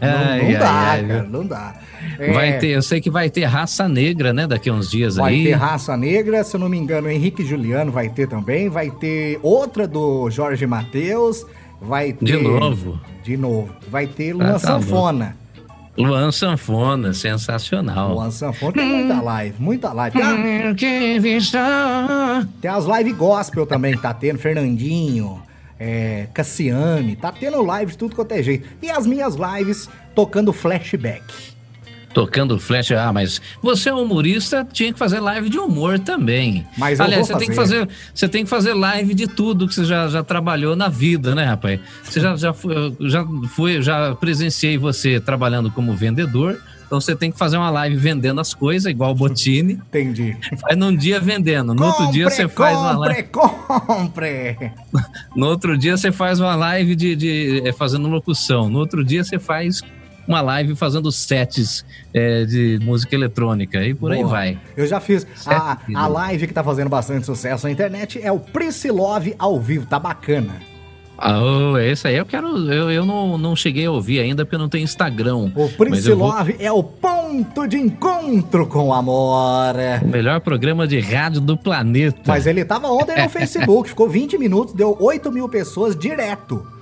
ai, 0.02 0.58
dá, 0.58 0.72
ai, 0.72 1.08
cara, 1.08 1.24
não 1.24 1.46
dá. 1.46 1.76
É... 2.18 2.34
Vai 2.34 2.58
ter, 2.58 2.70
eu 2.70 2.82
sei 2.82 3.00
que 3.00 3.10
vai 3.10 3.30
ter 3.30 3.46
raça 3.46 3.88
negra, 3.88 4.34
né? 4.34 4.48
Daqui 4.48 4.70
a 4.70 4.74
uns 4.74 4.90
dias 4.90 5.16
vai 5.16 5.34
aí. 5.34 5.44
Vai 5.44 5.52
ter 5.52 5.58
raça 5.58 5.96
negra, 5.96 6.44
se 6.44 6.56
eu 6.56 6.60
não 6.60 6.70
me 6.70 6.78
engano, 6.78 7.10
Henrique 7.10 7.46
Juliano 7.46 7.92
vai 7.92 8.10
ter 8.10 8.28
também. 8.28 8.70
Vai 8.70 8.90
ter 8.90 9.40
outra 9.44 9.88
do 9.88 10.30
Jorge 10.30 10.66
Matheus. 10.66 11.46
Vai 11.80 12.14
ter. 12.14 12.26
De 12.26 12.38
novo. 12.38 13.00
De 13.24 13.38
novo. 13.38 13.74
Vai 13.90 14.08
ter 14.08 14.34
Luan 14.34 14.50
ah, 14.50 14.54
tá 14.54 14.60
Sanfona. 14.60 15.38
Luan 15.98 16.32
Sanfona, 16.32 17.14
sensacional. 17.14 18.14
Luan 18.14 18.32
Sanfona 18.32 18.74
tem 18.74 18.88
muita 18.88 19.22
live, 19.22 19.56
muita 19.60 19.94
live. 19.94 20.18
Tem, 20.78 21.20
tem 22.62 22.72
as 22.72 22.86
lives 22.86 23.16
gospel 23.16 23.66
também, 23.66 23.98
tá 23.98 24.14
tendo 24.14 24.40
Fernandinho 24.40 25.42
é, 25.84 26.28
Cassiane, 26.32 27.16
tá 27.16 27.32
tendo 27.32 27.60
live 27.64 27.94
de 27.94 27.98
tudo 27.98 28.16
quanto 28.16 28.34
é 28.34 28.44
jeito. 28.44 28.70
E 28.84 28.92
as 28.92 29.08
minhas 29.08 29.34
lives 29.36 29.90
tocando 30.14 30.54
flashback. 30.54 31.24
Tocando 32.14 32.60
flash, 32.60 32.92
ah, 32.92 33.12
mas 33.12 33.42
você 33.64 33.90
é 33.90 33.94
humorista, 33.94 34.68
tinha 34.72 34.94
que 34.94 35.00
fazer 35.00 35.20
live 35.20 35.50
de 35.50 35.58
humor 35.58 35.98
também. 35.98 36.68
Mas 36.78 37.00
Aliás, 37.00 37.26
você 37.26 37.38
tem 37.38 37.50
que 37.50 37.56
fazer, 37.56 37.90
você 38.14 38.28
tem 38.28 38.44
que 38.44 38.50
fazer 38.50 38.74
live 38.74 39.14
de 39.16 39.28
tudo 39.28 39.68
que 39.68 39.74
você 39.74 39.86
já, 39.86 40.08
já 40.08 40.22
trabalhou 40.22 40.76
na 40.76 40.88
vida, 40.88 41.34
né, 41.34 41.46
rapaz? 41.46 41.80
Você 42.04 42.20
já, 42.20 42.36
já, 42.36 42.54
foi, 42.54 42.96
já 43.00 43.26
foi, 43.56 43.82
já 43.82 44.14
presenciei 44.14 44.78
você 44.78 45.20
trabalhando 45.20 45.72
como 45.72 45.96
vendedor, 45.96 46.62
então 46.92 47.00
você 47.00 47.16
tem 47.16 47.32
que 47.32 47.38
fazer 47.38 47.56
uma 47.56 47.70
live 47.70 47.96
vendendo 47.96 48.42
as 48.42 48.54
coisas, 48.54 48.92
igual 48.92 49.12
o 49.12 49.16
Botini. 49.16 49.76
Entendi. 49.88 50.36
Faz 50.60 50.78
num 50.78 50.94
dia 50.94 51.22
vendendo, 51.22 51.74
no 51.74 51.82
compre, 51.82 52.02
outro 52.02 52.12
dia 52.12 52.30
você 52.30 52.50
faz 52.50 52.78
uma 52.78 52.98
live. 52.98 53.24
Compre! 53.24 54.74
No 55.34 55.48
outro 55.48 55.78
dia 55.78 55.96
você 55.96 56.12
faz 56.12 56.42
uma 56.42 56.54
live 56.54 56.94
de, 56.94 57.16
de 57.16 57.62
é, 57.66 57.72
fazendo 57.72 58.10
locução. 58.10 58.70
No 58.70 58.80
outro 58.80 59.06
dia 59.06 59.24
você 59.24 59.40
faz 59.40 59.82
uma 60.28 60.42
live 60.42 60.76
fazendo 60.76 61.10
sets 61.14 61.86
é, 62.14 62.44
de 62.44 62.78
música 62.82 63.16
eletrônica 63.16 63.82
e 63.82 63.94
por 63.94 64.14
Boa. 64.14 64.16
aí 64.16 64.30
vai. 64.30 64.60
Eu 64.76 64.86
já 64.86 65.00
fiz. 65.00 65.26
A, 65.46 65.78
a 65.96 66.08
live 66.08 66.46
que 66.46 66.54
tá 66.54 66.62
fazendo 66.62 66.90
bastante 66.90 67.26
sucesso 67.26 67.66
na 67.66 67.72
internet 67.72 68.20
é 68.22 68.34
o 68.34 68.40
Priscilove 68.40 69.34
ao 69.40 69.58
vivo, 69.62 69.86
tá 69.86 69.98
bacana. 69.98 70.71
Oh, 71.24 71.78
esse 71.78 72.08
aí 72.08 72.16
eu 72.16 72.26
quero. 72.26 72.48
Eu, 72.72 72.90
eu 72.90 73.06
não, 73.06 73.38
não 73.38 73.56
cheguei 73.56 73.86
a 73.86 73.92
ouvir 73.92 74.20
ainda 74.20 74.44
porque 74.44 74.56
eu 74.56 74.60
não 74.60 74.70
tenho 74.70 74.84
Instagram. 74.84 75.52
O 75.56 75.70
Prince 75.70 76.10
Love 76.10 76.54
vou... 76.54 76.66
é 76.66 76.72
o 76.72 76.84
ponto 76.84 77.68
de 77.68 77.78
encontro 77.78 78.66
com 78.66 78.88
o 78.88 78.94
amor. 78.94 79.76
O 80.02 80.08
melhor 80.08 80.40
programa 80.40 80.88
de 80.88 81.00
rádio 81.00 81.40
do 81.40 81.56
planeta. 81.56 82.22
Mas 82.26 82.48
ele 82.48 82.66
tava 82.66 82.88
ontem 82.88 83.22
no 83.22 83.30
Facebook, 83.30 83.90
ficou 83.90 84.10
20 84.10 84.38
minutos, 84.38 84.74
deu 84.74 84.98
8 85.00 85.32
mil 85.32 85.48
pessoas 85.48 85.96
direto. 85.96 86.81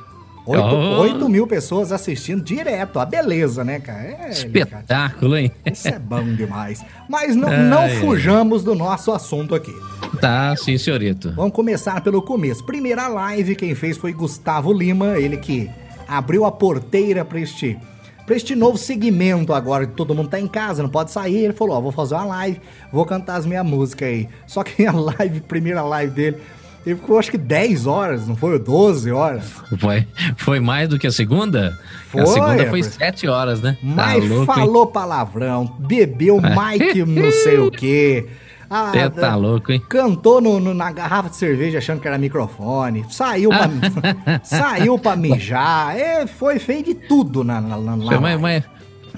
8, 0.50 0.64
oh. 0.64 1.02
8 1.02 1.30
mil 1.30 1.46
pessoas 1.46 1.92
assistindo 1.92 2.42
direto. 2.44 3.00
A 3.00 3.06
beleza, 3.06 3.64
né, 3.64 3.80
cara? 3.80 4.18
É, 4.20 4.30
Espetáculo, 4.32 5.32
cara. 5.32 5.42
hein? 5.42 5.52
Isso 5.72 5.88
é 5.88 6.00
bom 6.00 6.24
demais. 6.24 6.84
Mas 7.08 7.36
não, 7.36 7.50
não 7.50 7.88
fujamos 8.02 8.64
do 8.64 8.74
nosso 8.74 9.12
assunto 9.12 9.54
aqui. 9.54 9.74
Tá, 10.20 10.56
sim, 10.56 10.76
senhorito. 10.76 11.32
Vamos 11.36 11.54
começar 11.54 12.02
pelo 12.02 12.20
começo. 12.22 12.66
Primeira 12.66 13.08
live, 13.08 13.56
quem 13.56 13.76
fez 13.76 13.96
foi 13.96 14.12
Gustavo 14.12 14.74
Lima, 14.74 15.20
ele 15.20 15.38
que 15.38 15.70
abriu 16.08 16.46
a 16.46 16.52
porteira 16.52 17.24
para 17.24 17.40
este, 17.40 17.78
pra 18.26 18.36
este 18.36 18.56
novo 18.56 18.76
segmento 18.76 19.54
agora. 19.54 19.86
Todo 19.86 20.16
mundo 20.16 20.30
tá 20.30 20.40
em 20.40 20.48
casa, 20.48 20.82
não 20.82 20.90
pode 20.90 21.12
sair. 21.12 21.44
Ele 21.46 21.54
falou: 21.54 21.78
Ó, 21.78 21.82
vou 21.82 21.92
fazer 21.92 22.16
uma 22.16 22.26
live, 22.26 22.60
vou 22.92 23.06
cantar 23.06 23.36
as 23.36 23.46
minhas 23.46 23.66
músicas 23.66 24.08
aí. 24.08 24.28
Só 24.48 24.64
que 24.64 24.84
a 24.88 24.92
live, 24.92 25.42
primeira 25.42 25.84
live 25.84 26.12
dele 26.12 26.38
ele 26.86 26.96
ficou 26.96 27.20
acho 27.20 27.32
que 27.32 27.38
10 27.38 27.86
horas, 27.86 28.28
não 28.28 28.36
foi? 28.36 28.58
12 28.58 29.12
horas. 29.12 29.52
Foi, 29.78 30.08
foi 30.38 30.60
mais 30.60 30.88
do 30.90 30.98
que 30.98 31.08
a 31.08 31.12
segunda? 31.12 31.78
Foi, 32.08 32.22
a 32.22 32.26
segunda 32.26 32.66
foi 32.68 32.84
7 32.84 33.28
horas, 33.28 33.62
né? 33.62 33.74
Tá 33.74 33.78
Mas 33.84 34.24
tá 34.24 34.34
louco, 34.34 34.46
falou 34.54 34.86
hein? 34.86 34.92
palavrão, 34.94 35.76
bebeu 35.80 36.40
Mike 36.42 37.06
não 37.06 37.32
sei 37.32 37.58
o 37.60 37.70
quê. 37.70 38.28
Você 38.70 39.00
ah, 39.00 39.10
tá 39.10 39.36
louco, 39.36 39.72
hein? 39.72 39.82
Cantou 39.90 40.40
no, 40.40 40.60
no, 40.60 40.76
na 40.76 40.92
garrafa 40.92 41.30
de 41.30 41.36
cerveja 41.36 41.80
achando 41.80 42.00
que 42.00 42.08
era 42.08 42.20
microfone. 42.20 43.04
Saiu 43.10 43.50
pra, 43.50 43.68
saiu 44.44 45.00
pra 45.00 45.16
mijar. 45.16 45.98
É, 45.98 46.28
foi 46.28 46.60
feio 46.60 46.84
de 46.84 46.94
tudo 46.94 47.44
na, 47.44 47.60
na, 47.60 47.78
na 47.78 48.06
foi, 48.06 48.20
mas, 48.20 48.40
mas, 48.40 48.64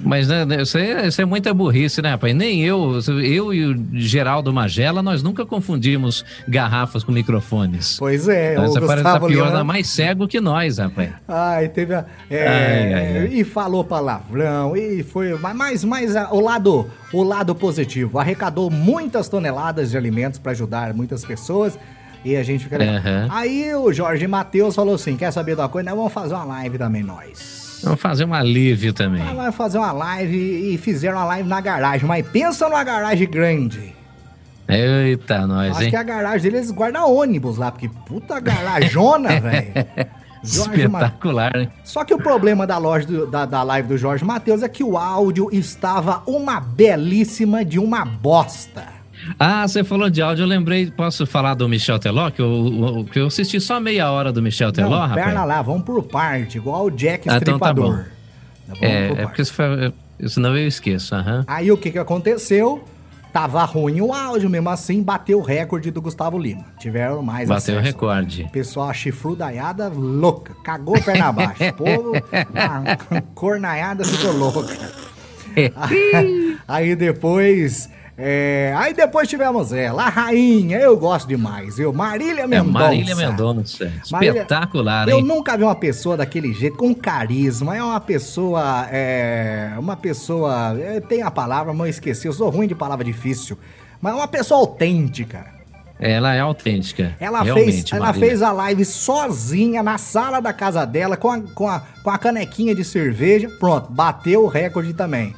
Mas 0.03 0.27
né, 0.27 0.46
né, 0.46 0.62
isso, 0.62 0.77
é, 0.77 1.08
isso 1.08 1.22
é 1.22 1.25
muita 1.25 1.53
burrice, 1.53 2.01
né, 2.01 2.10
rapaz? 2.12 2.36
Nem 2.36 2.62
eu, 2.63 3.00
eu 3.24 3.53
e 3.53 3.65
o 3.65 3.86
Geraldo 3.93 4.51
Magela, 4.51 5.01
nós 5.03 5.22
nunca 5.24 5.46
confundimos 5.46 6.25
garrafas 6.48 7.03
com 7.03 7.12
microfones. 7.12 7.98
Pois 8.00 8.27
é, 8.27 8.55
Essa 8.55 8.81
parece 8.81 9.03
tá 9.03 9.20
pior, 9.20 9.48
Lima... 9.48 9.63
mais 9.63 9.88
cego 9.88 10.27
que 10.27 10.39
nós, 10.41 10.77
rapaz. 10.77 11.12
Ai, 11.27 11.67
teve 11.70 11.93
a, 11.93 12.05
é, 12.29 12.48
Ai, 12.48 12.93
ai, 12.93 13.17
ai. 13.20 13.27
e 13.34 13.43
falou 13.43 13.84
palavrão 13.84 14.75
e 14.75 15.03
foi 15.03 15.38
mas 15.38 15.84
mas 15.84 16.15
a- 16.15 16.31
o 16.31 16.39
lado 16.39 16.89
o 17.13 17.24
lado 17.24 17.53
positivo 17.53 18.17
arrecadou 18.20 18.70
muitas 18.70 19.27
toneladas 19.29 19.91
de 19.91 19.98
alimentos 19.98 20.39
para 20.39 20.51
ajudar 20.51 20.93
muitas 20.93 21.24
pessoas 21.25 21.77
e 22.24 22.36
a 22.36 22.43
gente 22.43 22.63
fica. 22.65 22.77
Aham. 22.77 23.27
aí 23.31 23.74
o 23.75 23.91
Jorge 23.91 24.27
Matheus 24.27 24.75
falou 24.75 24.96
assim 24.96 25.15
quer 25.17 25.31
saber 25.31 25.55
de 25.55 25.62
uma 25.62 25.70
coisa 25.70 25.89
nós 25.89 25.98
vamos 25.98 26.13
fazer 26.13 26.34
uma 26.34 26.43
live 26.46 26.77
também 26.77 27.03
nós 27.03 27.61
Vamos 27.83 28.00
fazer 28.01 28.25
um 28.25 28.33
alívio 28.33 28.93
também. 28.93 29.23
Vamos 29.23 29.55
fazer 29.55 29.77
uma 29.77 29.91
live 29.91 30.73
e 30.73 30.77
fizeram 30.77 31.17
uma 31.17 31.25
live 31.25 31.47
na 31.50 31.59
garagem 31.61 32.07
mas 32.07 32.27
pensa 32.27 32.67
numa 32.69 32.83
garagem 32.83 33.29
grande 33.29 33.93
Eita, 34.67 35.45
nós, 35.47 35.71
acho 35.71 35.83
hein? 35.83 35.89
que 35.89 35.95
a 35.95 36.03
garagem 36.03 36.50
deles 36.51 36.71
guarda 36.71 37.03
ônibus 37.05 37.57
lá 37.57 37.71
porque 37.71 37.89
puta 38.07 38.39
garajona 38.39 39.38
velho 39.41 39.73
Espetacular, 40.43 41.51
né? 41.55 41.67
Só 41.83 42.03
que 42.03 42.13
o 42.13 42.17
problema 42.17 42.65
da 42.65 42.77
loja 42.77 43.05
do- 43.05 43.27
da, 43.27 43.45
da 43.45 43.61
live 43.63 43.88
do 43.89 43.97
Jorge 43.97 44.23
Matheus 44.25 44.63
é 44.63 44.69
que 44.69 44.83
o 44.83 44.97
áudio 44.97 45.50
estava 45.51 46.23
uma 46.25 46.59
belíssima 46.59 47.63
de 47.63 47.77
uma 47.77 48.03
bosta. 48.05 48.85
Ah, 49.39 49.67
você 49.67 49.83
falou 49.83 50.09
de 50.09 50.21
áudio, 50.21 50.43
eu 50.43 50.47
lembrei, 50.47 50.89
posso 50.91 51.25
falar 51.25 51.53
do 51.53 51.67
Michel 51.69 51.99
Teló, 51.99 52.29
que 52.31 52.41
eu, 52.41 53.05
que 53.11 53.19
eu 53.19 53.27
assisti 53.27 53.59
só 53.59 53.79
meia 53.79 54.11
hora 54.11 54.31
do 54.31 54.41
Michel 54.41 54.71
Teló, 54.71 54.89
Não, 54.89 55.07
rapaz? 55.07 55.25
perna 55.25 55.43
lá, 55.43 55.61
vamos 55.61 55.83
por 55.83 56.01
parte, 56.03 56.57
igual 56.57 56.85
o 56.85 56.91
Jack 56.91 57.29
Ah, 57.29 57.37
então 57.37 57.59
tá 57.59 57.67
Estripador. 57.69 57.97
bom. 57.97 58.03
Vamos 58.67 58.81
É, 58.83 59.07
por 59.09 59.19
é 59.19 59.25
porque 59.25 59.41
isso 59.41 59.53
foi, 59.53 59.93
senão 60.27 60.55
eu 60.57 60.67
esqueço, 60.67 61.13
aham. 61.15 61.43
Aí 61.47 61.71
o 61.71 61.77
que 61.77 61.91
que 61.91 61.99
aconteceu? 61.99 62.83
Tava 63.33 63.63
ruim 63.63 64.01
o 64.01 64.11
áudio, 64.13 64.49
mesmo 64.49 64.69
assim 64.69 65.01
bateu 65.01 65.39
o 65.39 65.41
recorde 65.41 65.89
do 65.89 66.01
Gustavo 66.01 66.37
Lima. 66.37 66.65
Tiveram 66.77 67.21
mais 67.21 67.47
Bateu 67.47 67.75
o 67.75 67.77
acesso. 67.79 67.93
recorde. 67.93 68.49
Pessoal, 68.51 68.93
chifrudaiada 68.93 69.87
louca, 69.87 70.53
cagou 70.65 71.01
perna 71.01 71.27
abaixo. 71.27 71.63
O 71.69 71.73
povo, 71.73 72.11
a 72.53 73.21
cornaiada 73.33 74.03
ficou 74.03 74.33
louca. 74.33 74.67
Aí 76.67 76.95
depois. 76.95 77.89
É, 78.18 78.74
aí 78.77 78.94
depois 78.94 79.27
tivemos 79.27 79.72
ela, 79.74 80.03
a 80.06 80.10
rainha, 80.10 80.77
eu 80.77 80.96
gosto 80.98 81.27
demais. 81.27 81.80
Eu, 81.80 81.91
Marília 81.94 82.41
É 82.44 82.48
Mendonça. 82.48 82.72
Marília 82.80 83.15
Mendonça. 83.15 83.91
Marília- 84.12 84.32
Espetacular, 84.41 85.08
Eu 85.10 85.20
hein? 85.20 85.24
nunca 85.25 85.58
vi 85.58 85.63
uma 85.63 85.75
pessoa 85.75 86.15
daquele 86.18 86.53
jeito, 86.53 86.77
com 86.77 86.94
carisma. 86.94 87.75
É 87.75 87.82
uma 87.84 88.00
pessoa. 88.00 88.88
É, 88.91 89.72
uma 89.77 89.96
pessoa. 89.96 90.77
é, 90.80 91.00
tem 91.00 91.22
a 91.24 91.32
palavra, 91.32 91.74
mas 91.74 91.88
eu 91.88 91.89
esqueci. 91.91 92.27
Eu 92.27 92.34
sou 92.34 92.50
ruim 92.50 92.68
de 92.68 92.75
palavra 92.75 93.03
difícil. 93.06 93.58
Mas 94.01 94.13
é 94.13 94.15
uma 94.15 94.27
pessoa 94.27 94.60
autêntica. 94.60 95.46
Ela 96.00 96.34
é 96.36 96.39
autêntica. 96.39 97.15
Ela, 97.20 97.44
fez, 97.44 97.86
ela 97.91 98.06
Marília. 98.08 98.27
fez 98.27 98.41
a 98.41 98.51
live 98.51 98.84
sozinha 98.86 99.84
na 99.84 100.00
sala 100.00 100.39
da 100.41 100.51
casa 100.51 100.84
dela, 100.84 101.15
com 101.15 101.30
a, 101.30 101.39
com, 101.39 101.68
a, 101.68 101.80
com 102.03 102.10
a 102.10 102.18
canequinha 102.18 102.74
de 102.74 102.84
cerveja. 102.84 103.48
Pronto, 103.60 103.91
bateu 103.91 104.44
o 104.44 104.48
recorde 104.48 104.94
também. 104.94 105.36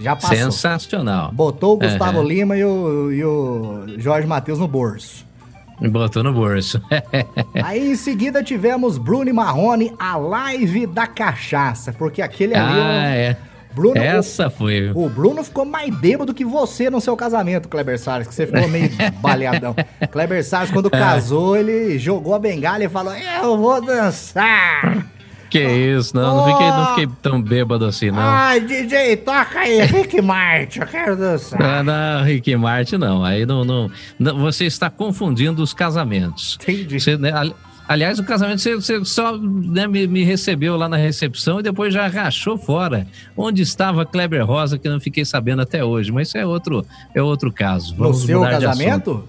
Já 0.00 0.16
passou. 0.16 0.36
Sensacional. 0.36 1.30
Botou 1.32 1.74
o 1.74 1.78
Gustavo 1.78 2.18
Aham. 2.20 2.26
Lima 2.28 2.56
e 2.56 2.64
o, 2.64 3.12
e 3.12 3.24
o 3.24 3.84
Jorge 3.98 4.26
Matheus 4.26 4.58
no 4.58 4.66
bolso. 4.66 5.28
Botou 5.90 6.22
no 6.22 6.32
bolso. 6.32 6.80
Aí 7.64 7.90
em 7.92 7.94
seguida 7.96 8.42
tivemos 8.42 8.98
Bruno 8.98 9.32
Marrone, 9.32 9.92
a 9.98 10.16
live 10.16 10.86
da 10.86 11.06
cachaça. 11.06 11.92
Porque 11.92 12.20
aquele 12.22 12.54
ali. 12.54 12.78
ah, 12.80 12.82
o- 12.82 13.14
é. 13.14 13.36
Bruno, 13.72 13.96
Essa 13.98 14.50
foi. 14.50 14.80
viu? 14.88 14.96
o, 14.96 15.06
o 15.06 15.08
Bruno 15.08 15.44
ficou 15.44 15.64
mais 15.64 15.94
bêbado 15.94 16.34
que 16.34 16.44
você 16.44 16.90
no 16.90 17.00
seu 17.00 17.16
casamento, 17.16 17.68
Kleber 17.68 18.00
Salles, 18.00 18.26
que 18.26 18.34
você 18.34 18.44
ficou 18.44 18.66
meio 18.68 18.90
baleadão. 19.22 19.76
Kleber 20.10 20.44
Salles, 20.44 20.70
É. 20.70 20.72
quando 20.72 20.90
casou, 20.90 21.56
ele 21.56 21.96
jogou 21.96 22.34
a 22.34 22.38
bengala 22.40 22.82
e 22.82 22.88
falou: 22.88 23.14
Eu 23.14 23.56
vou 23.56 23.80
dançar! 23.80 25.06
Que 25.50 25.58
isso, 25.62 26.14
não, 26.14 26.36
não 26.36 26.52
fiquei, 26.52 26.68
não 26.68 26.86
fiquei 26.90 27.08
tão 27.20 27.42
bêbado 27.42 27.84
assim, 27.84 28.10
não. 28.10 28.20
Ai, 28.20 28.60
DJ, 28.60 29.16
toca 29.16 29.58
aí, 29.58 29.82
Rick 29.82 30.20
Martin, 30.22 30.78
eu 30.80 30.86
quero 30.86 31.16
dançar. 31.16 31.58
Não, 31.60 31.82
não, 31.82 32.24
Rick 32.24 32.54
Martin, 32.56 32.96
não. 32.96 33.24
Aí 33.24 33.44
não, 33.44 33.64
não, 33.64 33.90
não- 34.18 34.38
Você 34.38 34.64
está 34.66 34.88
confundindo 34.88 35.62
os 35.62 35.74
casamentos. 35.74 36.56
Entendi. 36.62 37.00
Você, 37.00 37.16
né, 37.16 37.32
ali- 37.34 37.54
aliás, 37.88 38.20
o 38.20 38.24
casamento 38.24 38.60
você, 38.60 38.76
você 38.76 39.04
só 39.04 39.36
né, 39.36 39.88
me, 39.88 40.06
me 40.06 40.22
recebeu 40.22 40.76
lá 40.76 40.88
na 40.88 40.96
recepção 40.96 41.58
e 41.58 41.62
depois 41.64 41.92
já 41.92 42.06
rachou 42.06 42.56
fora. 42.56 43.04
Onde 43.36 43.62
estava 43.62 44.06
Kleber 44.06 44.46
Rosa, 44.46 44.78
que 44.78 44.86
eu 44.86 44.92
não 44.92 45.00
fiquei 45.00 45.24
sabendo 45.24 45.62
até 45.62 45.84
hoje. 45.84 46.12
Mas 46.12 46.28
isso 46.28 46.38
é 46.38 46.46
outro, 46.46 46.86
é 47.12 47.20
outro 47.20 47.52
caso. 47.52 47.92
No 47.96 48.04
Vamos 48.04 48.22
seu 48.22 48.38
de 48.40 48.46
assunto. 48.46 48.62
casamento? 48.62 49.24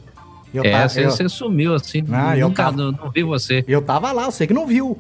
Eu, 0.53 0.65
É, 0.65 0.71
tava- 0.71 0.89
você, 0.89 1.05
eu, 1.05 1.11
você 1.11 1.29
sumiu 1.29 1.73
assim. 1.73 2.03
Ah, 2.11 2.37
eu 2.37 2.49
nunca, 2.49 2.63
tava- 2.65 2.75
não, 2.77 2.91
não 2.91 3.09
vi 3.09 3.23
você. 3.23 3.63
eu 3.67 3.81
tava 3.81 4.11
lá, 4.11 4.25
eu 4.25 4.31
sei 4.31 4.45
que 4.45 4.53
não 4.53 4.67
viu. 4.67 4.97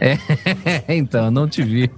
então, 0.88 1.30
não 1.30 1.48
te 1.48 1.62
vi. 1.62 1.90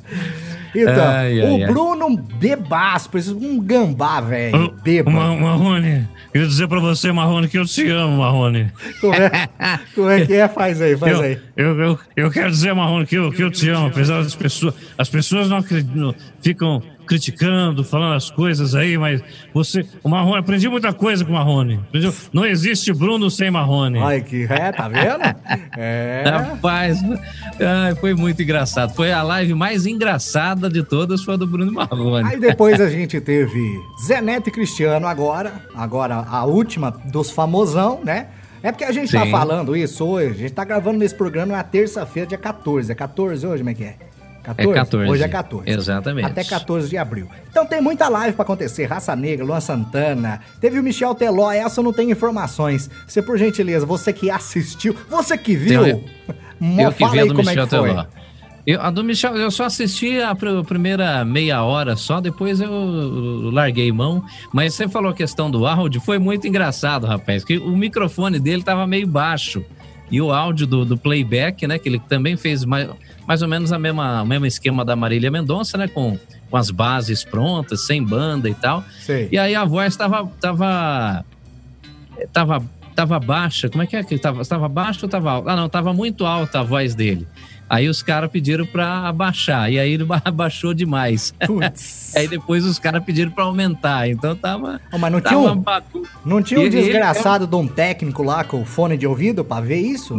Então, 0.74 1.08
Ai, 1.08 1.40
ai, 1.40 1.50
o 1.50 1.56
ai. 1.56 1.66
Bruno 1.66 2.16
bebaço, 2.16 3.10
parece 3.10 3.32
um 3.32 3.60
gambá, 3.60 4.20
velho. 4.20 4.72
Bêbado. 4.82 5.16
Marrone, 5.16 6.08
queria 6.32 6.46
dizer 6.46 6.68
pra 6.68 6.78
você, 6.78 7.10
Marrone, 7.10 7.48
que 7.48 7.58
eu 7.58 7.66
te 7.66 7.88
amo, 7.90 8.18
Marrone. 8.18 8.70
Como 9.00 9.14
é, 9.14 9.48
como 9.94 10.08
é 10.10 10.24
que 10.24 10.34
é? 10.34 10.48
Faz 10.48 10.80
aí, 10.80 10.96
faz 10.96 11.12
Eu, 11.12 11.22
aí. 11.22 11.38
eu, 11.56 11.80
eu, 11.80 11.98
eu 12.16 12.30
quero 12.30 12.50
dizer, 12.50 12.72
Marrone, 12.72 13.04
que 13.04 13.16
eu, 13.16 13.32
que 13.32 13.42
eu 13.42 13.50
te 13.50 13.68
amo, 13.68 13.88
apesar 13.88 14.22
das 14.22 14.34
pessoas. 14.34 14.74
As 14.96 15.08
pessoas 15.08 15.48
não, 15.48 15.56
acreditam, 15.58 16.14
ficam 16.40 16.82
criticando, 17.10 17.82
falando 17.82 18.14
as 18.14 18.30
coisas 18.30 18.72
aí, 18.72 18.96
mas 18.96 19.20
você. 19.52 19.84
O 20.00 20.08
Marrone, 20.08 20.38
aprendi 20.38 20.68
muita 20.68 20.92
coisa 20.92 21.24
com 21.24 21.32
o 21.32 21.34
Marrone. 21.34 21.80
Não 22.32 22.46
existe 22.46 22.92
Bruno 22.92 23.28
sem 23.28 23.50
Marrone. 23.50 23.98
Ai, 23.98 24.20
que 24.20 24.44
é, 24.44 24.70
tá 24.70 24.86
vendo? 24.86 25.24
É. 25.76 26.22
Rapaz, 26.30 27.00
foi 28.00 28.14
muito 28.14 28.40
engraçado. 28.40 28.94
Foi 28.94 29.10
a 29.10 29.24
live 29.24 29.54
mais 29.54 29.86
engraçada 29.86 30.70
de 30.70 30.84
todas, 30.84 31.24
foi 31.24 31.34
a 31.34 31.36
do 31.36 31.48
Bruno 31.48 31.72
Marrone. 31.72 32.30
Aí 32.30 32.38
depois 32.38 32.80
a 32.80 32.88
gente 32.88 33.20
teve 33.20 33.60
Zé 34.06 34.20
Neto 34.20 34.48
e 34.48 34.52
Cristiano 34.52 35.08
agora. 35.08 35.66
Agora 35.74 36.14
a 36.14 36.44
última 36.44 36.92
dos 37.06 37.32
famosão, 37.32 38.00
né? 38.04 38.28
É 38.62 38.70
porque 38.70 38.84
a 38.84 38.92
gente 38.92 39.10
tá 39.10 39.24
Sim. 39.24 39.32
falando 39.32 39.74
isso 39.74 40.04
hoje. 40.04 40.30
A 40.30 40.34
gente 40.34 40.52
tá 40.52 40.64
gravando 40.64 40.98
nesse 40.98 41.14
programa 41.14 41.56
na 41.56 41.64
terça-feira, 41.64 42.28
dia 42.28 42.38
14. 42.38 42.92
É 42.92 42.94
14 42.94 43.44
hoje, 43.46 43.58
como 43.58 43.70
é 43.70 43.74
que 43.74 43.84
é? 43.84 43.96
14? 44.42 44.70
É 44.70 44.74
14. 44.74 45.10
Hoje 45.10 45.22
é 45.22 45.28
14. 45.28 45.70
Exatamente. 45.70 46.26
Até 46.26 46.44
14 46.44 46.88
de 46.88 46.96
abril. 46.96 47.28
Então 47.50 47.66
tem 47.66 47.80
muita 47.80 48.08
live 48.08 48.34
pra 48.34 48.42
acontecer. 48.42 48.86
Raça 48.86 49.14
Negra, 49.14 49.44
Luan 49.44 49.60
Santana. 49.60 50.40
Teve 50.60 50.78
o 50.78 50.82
Michel 50.82 51.14
Teló. 51.14 51.50
Essa 51.52 51.80
eu 51.80 51.84
não 51.84 51.92
tenho 51.92 52.10
informações. 52.10 52.90
Você, 53.06 53.20
por 53.22 53.36
gentileza, 53.38 53.84
você 53.86 54.12
que 54.12 54.30
assistiu, 54.30 54.96
você 55.08 55.36
que 55.36 55.54
viu. 55.56 55.86
Eu- 55.86 56.04
Eu 56.78 56.92
que 56.92 57.06
vi 57.08 57.20
a 57.20 57.24
do 57.24 57.34
como 57.34 57.48
Michel 57.48 57.64
é. 57.64 57.66
Teló. 57.66 58.04
Eu, 58.66 58.80
a 58.82 58.90
do 58.90 59.02
Michel, 59.02 59.36
eu 59.36 59.50
só 59.50 59.64
assisti 59.64 60.20
a 60.20 60.34
pr- 60.34 60.62
primeira 60.66 61.24
meia 61.24 61.62
hora 61.64 61.96
só, 61.96 62.20
depois 62.20 62.60
eu 62.60 62.70
larguei 63.50 63.90
mão. 63.90 64.22
Mas 64.52 64.74
você 64.74 64.86
falou 64.86 65.10
a 65.10 65.14
questão 65.14 65.50
do 65.50 65.66
áudio, 65.66 65.98
foi 66.00 66.18
muito 66.18 66.46
engraçado, 66.46 67.06
rapaz, 67.06 67.42
que 67.42 67.56
o 67.56 67.74
microfone 67.74 68.38
dele 68.38 68.62
tava 68.62 68.86
meio 68.86 69.06
baixo. 69.06 69.64
E 70.10 70.20
o 70.20 70.32
áudio 70.32 70.66
do, 70.66 70.84
do 70.84 70.96
playback, 70.96 71.66
né, 71.66 71.78
que 71.78 71.88
ele 71.88 71.98
também 71.98 72.36
fez 72.36 72.64
mais, 72.64 72.88
mais 73.26 73.42
ou 73.42 73.48
menos 73.48 73.72
a 73.72 73.78
mesma, 73.78 74.22
o 74.22 74.26
mesmo 74.26 74.46
esquema 74.46 74.84
da 74.84 74.96
Marília 74.96 75.30
Mendonça, 75.30 75.78
né, 75.78 75.86
com, 75.86 76.18
com 76.50 76.56
as 76.56 76.70
bases 76.70 77.24
prontas, 77.24 77.86
sem 77.86 78.02
banda 78.02 78.48
e 78.48 78.54
tal. 78.54 78.84
Sei. 79.00 79.28
E 79.30 79.38
aí 79.38 79.54
a 79.54 79.64
voz 79.64 79.96
tava. 79.96 80.26
tava. 80.40 81.24
tava, 82.32 82.62
tava 82.94 83.20
baixa. 83.20 83.68
Como 83.68 83.82
é 83.82 83.86
que 83.86 83.96
é 83.96 84.02
que 84.02 84.18
tava? 84.18 84.44
Tava 84.44 84.68
baixa 84.68 85.06
ou 85.06 85.08
tava 85.08 85.30
alta? 85.30 85.52
Ah, 85.52 85.56
não, 85.56 85.68
tava 85.68 85.92
muito 85.92 86.26
alta 86.26 86.60
a 86.60 86.62
voz 86.62 86.94
dele. 86.94 87.26
Aí 87.70 87.88
os 87.88 88.02
caras 88.02 88.28
pediram 88.28 88.66
pra 88.66 89.06
abaixar. 89.08 89.70
E 89.70 89.78
aí 89.78 89.92
ele 89.92 90.02
ba- 90.04 90.20
abaixou 90.26 90.74
demais. 90.74 91.32
Aí 92.16 92.26
depois 92.26 92.64
os 92.64 92.76
caras 92.80 93.04
pediram 93.04 93.30
pra 93.30 93.44
aumentar. 93.44 94.08
Então 94.08 94.34
tava. 94.34 94.80
Ô, 94.92 94.98
mas 94.98 95.12
não 95.12 95.20
tinha 95.20 95.30
tava 95.30 95.52
um, 95.52 95.56
bagun- 95.60 96.02
Não 96.24 96.42
tinha 96.42 96.58
um 96.58 96.64
Ele- 96.64 96.76
ele- 96.76 96.82
desgraçado 96.88 97.46
de 97.46 97.54
um 97.54 97.68
técnico 97.68 98.24
lá 98.24 98.42
com 98.42 98.64
fone 98.64 98.96
de 98.96 99.06
ouvido 99.06 99.44
pra 99.44 99.60
ver 99.60 99.78
isso? 99.78 100.18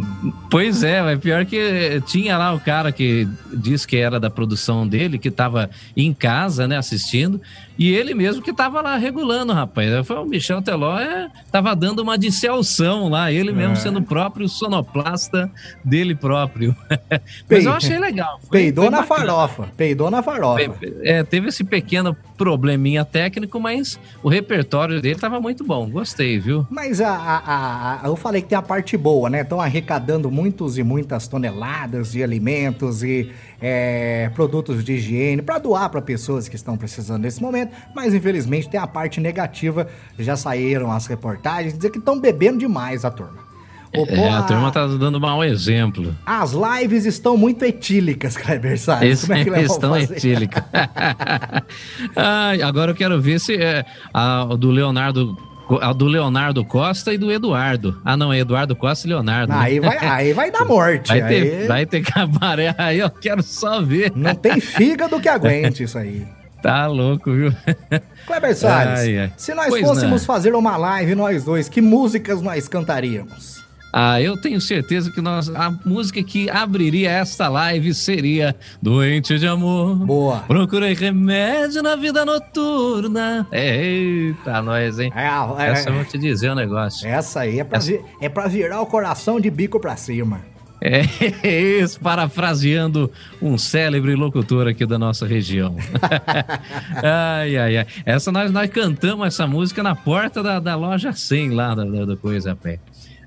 Pois 0.50 0.82
é, 0.82 1.02
mas 1.02 1.20
pior 1.20 1.44
que 1.44 2.02
tinha 2.06 2.38
lá 2.38 2.54
o 2.54 2.60
cara 2.60 2.90
que 2.90 3.28
disse 3.52 3.86
que 3.86 3.98
era 3.98 4.18
da 4.18 4.30
produção 4.30 4.88
dele, 4.88 5.18
que 5.18 5.30
tava 5.30 5.68
em 5.94 6.14
casa, 6.14 6.66
né, 6.66 6.78
assistindo, 6.78 7.38
e 7.78 7.90
ele 7.92 8.14
mesmo 8.14 8.40
que 8.42 8.54
tava 8.54 8.80
lá 8.80 8.96
regulando, 8.96 9.52
rapaz. 9.52 10.06
Foi 10.06 10.16
o 10.16 10.24
Michel 10.24 10.62
Teló, 10.62 10.98
é, 10.98 11.28
tava 11.50 11.76
dando 11.76 12.00
uma 12.00 12.16
de 12.16 12.32
Celção 12.32 13.10
lá, 13.10 13.30
ele 13.30 13.52
mesmo 13.52 13.72
É. 13.72 13.76
sendo 13.76 13.98
o 13.98 14.02
próprio 14.02 14.48
sonoplasta 14.48 15.50
dele 15.84 16.14
próprio. 16.14 16.74
Mas 17.48 17.64
eu 17.64 17.72
achei 17.72 17.98
legal. 17.98 18.40
Foi, 18.40 18.60
Peidou 18.60 18.84
foi 18.84 18.90
na 18.90 19.02
bacana. 19.02 19.26
farofa. 19.26 19.68
Peidou 19.76 20.10
na 20.10 20.22
farofa. 20.22 20.78
É, 21.02 21.22
teve 21.22 21.48
esse 21.48 21.64
pequeno 21.64 22.16
probleminha 22.36 23.04
técnico, 23.04 23.60
mas 23.60 23.98
o 24.22 24.28
repertório 24.28 25.00
dele 25.00 25.18
tava 25.18 25.40
muito 25.40 25.64
bom. 25.64 25.88
Gostei, 25.88 26.38
viu? 26.38 26.66
Mas 26.70 27.00
a, 27.00 27.10
a, 27.10 28.00
a 28.02 28.08
eu 28.08 28.16
falei 28.16 28.42
que 28.42 28.48
tem 28.48 28.58
a 28.58 28.62
parte 28.62 28.96
boa, 28.96 29.30
né? 29.30 29.42
Estão 29.42 29.60
arrecadando 29.60 30.30
muitos 30.30 30.78
e 30.78 30.82
muitas 30.82 31.28
toneladas 31.28 32.12
de 32.12 32.22
alimentos 32.22 33.02
e 33.02 33.30
é, 33.60 34.30
produtos 34.34 34.84
de 34.84 34.94
higiene 34.94 35.40
para 35.42 35.58
doar 35.58 35.88
para 35.90 36.02
pessoas 36.02 36.48
que 36.48 36.56
estão 36.56 36.76
precisando 36.76 37.22
nesse 37.22 37.40
momento. 37.40 37.72
Mas 37.94 38.14
infelizmente 38.14 38.68
tem 38.68 38.80
a 38.80 38.86
parte 38.86 39.20
negativa. 39.20 39.86
Já 40.18 40.36
saíram 40.36 40.90
as 40.90 41.06
reportagens 41.06 41.74
dizer 41.74 41.90
que 41.90 41.98
estão 41.98 42.18
bebendo 42.18 42.58
demais 42.58 43.04
a 43.04 43.10
turma. 43.10 43.51
É, 43.92 44.28
a 44.30 44.42
turma 44.42 44.70
tá 44.70 44.86
dando 44.86 45.20
mau 45.20 45.44
exemplo. 45.44 46.14
As 46.24 46.52
lives 46.52 47.04
estão 47.04 47.36
muito 47.36 47.64
etílicas, 47.64 48.36
Kleber 48.36 48.78
Salles. 48.78 49.22
Como 49.22 49.34
é 49.34 49.44
que 49.44 49.50
estão 49.60 49.96
etílicas. 49.96 50.62
ah, 52.16 52.52
agora 52.64 52.92
eu 52.92 52.94
quero 52.94 53.20
ver 53.20 53.38
se 53.38 53.54
é, 53.56 53.84
a, 54.12 54.44
do 54.58 54.70
Leonardo 54.70 55.36
a 55.80 55.92
do 55.92 56.06
Leonardo 56.06 56.64
Costa 56.64 57.14
e 57.14 57.18
do 57.18 57.30
Eduardo. 57.30 57.98
Ah, 58.04 58.16
não, 58.16 58.32
é 58.32 58.40
Eduardo 58.40 58.74
Costa 58.76 59.06
e 59.06 59.10
Leonardo. 59.10 59.52
Né? 59.52 59.58
Aí, 59.58 59.80
vai, 59.80 59.98
aí 59.98 60.32
vai 60.32 60.50
dar 60.50 60.64
morte. 60.64 61.08
Vai 61.08 61.26
ter, 61.26 61.60
aí... 61.60 61.66
vai 61.66 61.86
ter 61.86 62.02
cabaré 62.02 62.74
aí, 62.76 62.98
eu 62.98 63.08
quero 63.08 63.42
só 63.42 63.80
ver. 63.80 64.12
Não 64.14 64.34
tem 64.34 64.60
fígado 64.60 65.20
que 65.20 65.28
aguente 65.28 65.84
isso 65.84 65.96
aí. 65.96 66.26
Tá 66.62 66.86
louco, 66.86 67.32
viu? 67.32 67.52
Kleber 68.26 68.54
Salles, 68.54 69.00
ai, 69.00 69.18
ai. 69.18 69.32
se 69.36 69.52
nós 69.52 69.68
pois 69.68 69.84
fôssemos 69.84 70.20
não. 70.20 70.26
fazer 70.26 70.54
uma 70.54 70.76
live, 70.76 71.14
nós 71.14 71.44
dois, 71.44 71.68
que 71.68 71.80
músicas 71.80 72.40
nós 72.40 72.68
cantaríamos? 72.68 73.61
Ah, 73.92 74.22
eu 74.22 74.36
tenho 74.40 74.58
certeza 74.58 75.10
que 75.10 75.20
nós, 75.20 75.50
a 75.54 75.70
música 75.84 76.22
que 76.22 76.48
abriria 76.48 77.10
esta 77.10 77.48
live 77.48 77.92
seria 77.92 78.56
Doente 78.80 79.38
de 79.38 79.46
Amor. 79.46 79.96
Boa. 79.96 80.38
Procurei 80.40 80.94
remédio 80.94 81.82
na 81.82 81.94
vida 81.94 82.24
noturna. 82.24 83.46
Eita, 83.52 84.62
nós, 84.62 84.98
hein? 84.98 85.12
É, 85.14 85.26
é, 85.62 85.70
essa 85.72 85.90
eu 85.90 85.94
vou 85.94 86.04
te 86.06 86.16
dizer 86.16 86.48
o 86.48 86.52
um 86.52 86.54
negócio. 86.54 87.06
Essa 87.06 87.40
aí 87.40 87.60
é 87.60 87.64
pra, 87.64 87.76
essa... 87.76 87.92
é 88.18 88.28
pra 88.30 88.48
virar 88.48 88.80
o 88.80 88.86
coração 88.86 89.38
de 89.38 89.50
bico 89.50 89.78
pra 89.78 89.94
cima. 89.94 90.40
É 90.84 91.78
isso, 91.80 92.00
parafraseando 92.00 93.08
um 93.40 93.56
célebre 93.56 94.16
locutor 94.16 94.66
aqui 94.66 94.84
da 94.84 94.98
nossa 94.98 95.24
região. 95.24 95.76
ai, 97.04 97.56
ai, 97.56 97.76
ai. 97.76 97.86
Essa 98.04 98.32
nós, 98.32 98.50
nós 98.50 98.68
cantamos 98.68 99.24
essa 99.28 99.46
música 99.46 99.80
na 99.80 99.94
porta 99.94 100.42
da, 100.42 100.58
da 100.58 100.74
loja 100.74 101.12
100 101.12 101.50
lá 101.50 101.74
da, 101.76 101.84
da, 101.84 102.04
da 102.04 102.16
Coisa 102.16 102.56
Pé. 102.56 102.80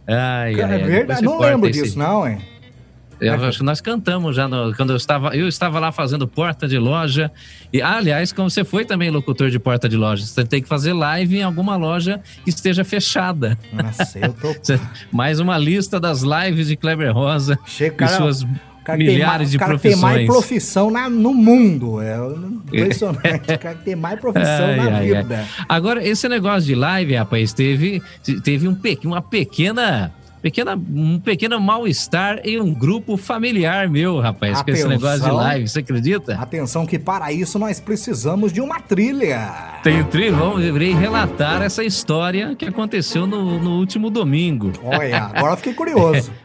Ai, 0.07 0.55
Cara, 0.55 0.73
ai, 0.75 0.81
é 0.81 0.85
verdade, 0.85 1.21
não 1.23 1.39
lembro 1.39 1.69
esse... 1.69 1.83
disso, 1.83 1.97
não, 1.97 2.27
hein? 2.27 2.39
Eu 3.19 3.33
acho 3.45 3.59
que 3.59 3.63
nós 3.63 3.79
cantamos 3.79 4.35
já 4.35 4.47
no, 4.47 4.75
quando 4.75 4.89
eu 4.89 4.97
estava, 4.97 5.35
eu 5.35 5.47
estava 5.47 5.79
lá 5.79 5.91
fazendo 5.91 6.27
porta 6.27 6.67
de 6.67 6.77
loja. 6.77 7.31
E, 7.71 7.81
aliás, 7.81 8.33
como 8.33 8.49
você 8.49 8.63
foi 8.63 8.83
também 8.83 9.09
locutor 9.09 9.49
de 9.49 9.57
porta 9.57 9.87
de 9.87 9.95
loja, 9.95 10.25
você 10.25 10.43
tem 10.43 10.61
que 10.61 10.67
fazer 10.67 10.93
live 10.93 11.37
em 11.37 11.43
alguma 11.43 11.77
loja 11.77 12.19
que 12.43 12.49
esteja 12.49 12.83
fechada. 12.83 13.57
Nossa, 13.71 14.19
eu 14.19 14.33
tô. 14.33 14.53
Mais 15.11 15.39
uma 15.39 15.57
lista 15.57 15.99
das 15.99 16.23
lives 16.23 16.67
de 16.67 16.75
Kleber 16.75 17.13
Rosa 17.13 17.57
Chega, 17.65 17.95
cara, 17.95 18.29
e 18.29 18.45
suas 18.85 18.97
milhares 18.97 19.51
de 19.51 19.57
profissões. 19.57 19.97
O 19.97 20.01
cara 20.01 20.13
tem 20.13 20.17
mais 20.17 20.25
profissão 20.25 20.91
na, 20.91 21.09
no 21.09 21.33
mundo. 21.33 22.01
É 22.01 22.17
impressionante. 22.67 23.53
o 23.53 23.59
cara 23.59 23.75
tem 23.83 23.95
mais 23.95 24.19
profissão 24.19 24.65
ai, 24.67 24.75
na 24.75 24.97
ai, 24.97 25.05
vida. 25.05 25.39
Ai. 25.39 25.65
Agora, 25.67 26.05
esse 26.05 26.27
negócio 26.29 26.63
de 26.63 26.75
live, 26.75 27.15
rapaz, 27.15 27.53
teve, 27.53 28.01
teve 28.43 28.67
um, 28.67 28.77
uma 29.05 29.21
pequena 29.21 30.13
pequena, 30.45 30.75
um 30.75 31.19
pequeno 31.19 31.59
mal-estar 31.59 32.39
em 32.43 32.61
um 32.61 32.71
grupo 32.71 33.17
familiar 33.17 33.89
meu, 33.89 34.19
rapaz, 34.19 34.59
Atenção, 34.59 34.63
com 34.63 34.71
esse 34.71 34.87
negócio 34.87 35.25
de 35.25 35.31
live, 35.31 35.67
você 35.67 35.79
acredita? 35.79 36.35
Atenção 36.35 36.85
que 36.85 36.99
para 36.99 37.31
isso 37.31 37.57
nós 37.57 37.79
precisamos 37.79 38.53
de 38.53 38.61
uma 38.61 38.79
trilha. 38.79 39.79
Tem 39.81 40.03
trilha? 40.03 40.35
Vamos 40.35 40.63
relatar 40.63 41.63
essa 41.63 41.83
história 41.83 42.53
que 42.55 42.65
aconteceu 42.65 43.25
no, 43.25 43.57
no 43.57 43.79
último 43.79 44.11
domingo. 44.11 44.71
Olha, 44.83 45.31
agora 45.33 45.57
fiquei 45.57 45.73
curioso. 45.73 46.31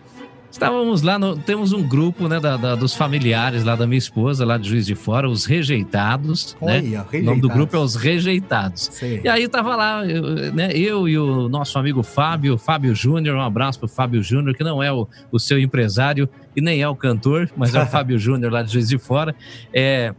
Estávamos 0.50 1.02
lá, 1.02 1.16
no, 1.16 1.36
temos 1.36 1.72
um 1.72 1.80
grupo 1.80 2.26
né, 2.26 2.40
da, 2.40 2.56
da, 2.56 2.74
dos 2.74 2.92
familiares 2.92 3.62
lá 3.62 3.76
da 3.76 3.86
minha 3.86 3.98
esposa, 3.98 4.44
lá 4.44 4.58
de 4.58 4.68
Juiz 4.68 4.84
de 4.84 4.96
Fora, 4.96 5.28
os 5.28 5.44
rejeitados. 5.44 6.56
Né? 6.60 6.72
Olha, 6.72 6.82
né? 6.82 6.88
rejeitados. 6.88 7.20
O 7.20 7.24
nome 7.24 7.40
do 7.40 7.48
grupo 7.48 7.76
é 7.76 7.78
os 7.78 7.94
rejeitados. 7.94 8.88
Sim. 8.92 9.20
E 9.22 9.28
aí 9.28 9.48
tava 9.48 9.76
lá, 9.76 10.04
eu, 10.04 10.52
né, 10.52 10.72
eu 10.72 11.08
e 11.08 11.16
o 11.16 11.48
nosso 11.48 11.78
amigo 11.78 12.02
Fábio, 12.02 12.58
Fábio 12.58 12.94
Júnior, 12.94 13.36
um 13.36 13.40
abraço 13.40 13.78
pro 13.78 13.88
Fábio 13.88 14.22
Júnior, 14.22 14.56
que 14.56 14.64
não 14.64 14.82
é 14.82 14.92
o, 14.92 15.06
o 15.30 15.38
seu 15.38 15.58
empresário 15.58 16.28
e 16.56 16.60
nem 16.60 16.82
é 16.82 16.88
o 16.88 16.96
cantor, 16.96 17.48
mas 17.56 17.72
é 17.72 17.82
o 17.82 17.86
Fábio 17.88 18.18
Júnior 18.18 18.52
lá 18.52 18.62
de 18.62 18.72
Juiz 18.72 18.88
de 18.88 18.98
Fora. 18.98 19.34
É, 19.72 20.12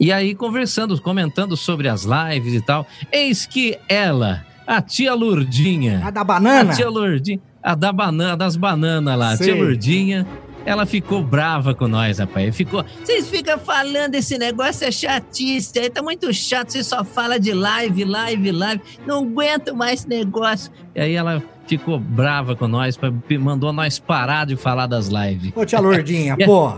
e 0.00 0.10
aí, 0.10 0.34
conversando, 0.34 0.98
comentando 1.00 1.58
sobre 1.58 1.88
as 1.88 2.04
lives 2.04 2.54
e 2.54 2.60
tal, 2.62 2.86
eis 3.12 3.44
que 3.44 3.78
ela, 3.86 4.46
a 4.66 4.80
tia 4.80 5.12
Lourdinha. 5.12 6.00
A 6.02 6.10
da 6.10 6.24
banana? 6.24 6.72
A 6.72 6.74
tia 6.74 6.88
Lourdinha 6.88 7.51
a 7.62 7.74
da 7.74 7.92
banana, 7.92 8.36
das 8.36 8.56
bananas 8.56 9.18
lá, 9.18 9.36
Sei. 9.36 9.46
tia 9.46 9.62
Lourdinha, 9.62 10.26
ela 10.64 10.86
ficou 10.86 11.22
brava 11.22 11.74
com 11.74 11.88
nós, 11.88 12.18
rapaz. 12.18 12.54
Ficou. 12.56 12.84
Vocês 13.02 13.28
ficam 13.28 13.58
falando 13.58 14.14
esse 14.14 14.38
negócio, 14.38 14.86
é 14.86 14.90
chatice. 14.90 15.78
Aí 15.78 15.90
tá 15.90 16.02
muito 16.02 16.32
chato, 16.32 16.70
você 16.70 16.84
só 16.84 17.04
fala 17.04 17.38
de 17.38 17.52
live, 17.52 18.04
live, 18.04 18.52
live. 18.52 18.82
Não 19.06 19.24
aguento 19.24 19.74
mais 19.74 20.00
esse 20.00 20.08
negócio. 20.08 20.70
E 20.94 21.00
aí 21.00 21.14
ela 21.14 21.42
ficou 21.66 21.98
brava 21.98 22.54
com 22.54 22.68
nós, 22.68 22.98
mandou 23.40 23.72
nós 23.72 23.98
parar 23.98 24.46
de 24.46 24.56
falar 24.56 24.86
das 24.86 25.08
lives. 25.08 25.52
Ô, 25.54 25.64
tia 25.64 25.80
Lourdinha, 25.80 26.36
pô, 26.44 26.74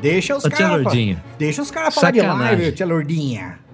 deixa 0.00 0.36
os 0.36 0.44
caras. 0.44 0.92
Deixa 1.38 1.62
os 1.62 1.70
caras 1.70 1.94
falar 1.94 2.10
de 2.10 2.20
live, 2.20 2.72
tia 2.72 2.86
Lourdinha. 2.86 3.67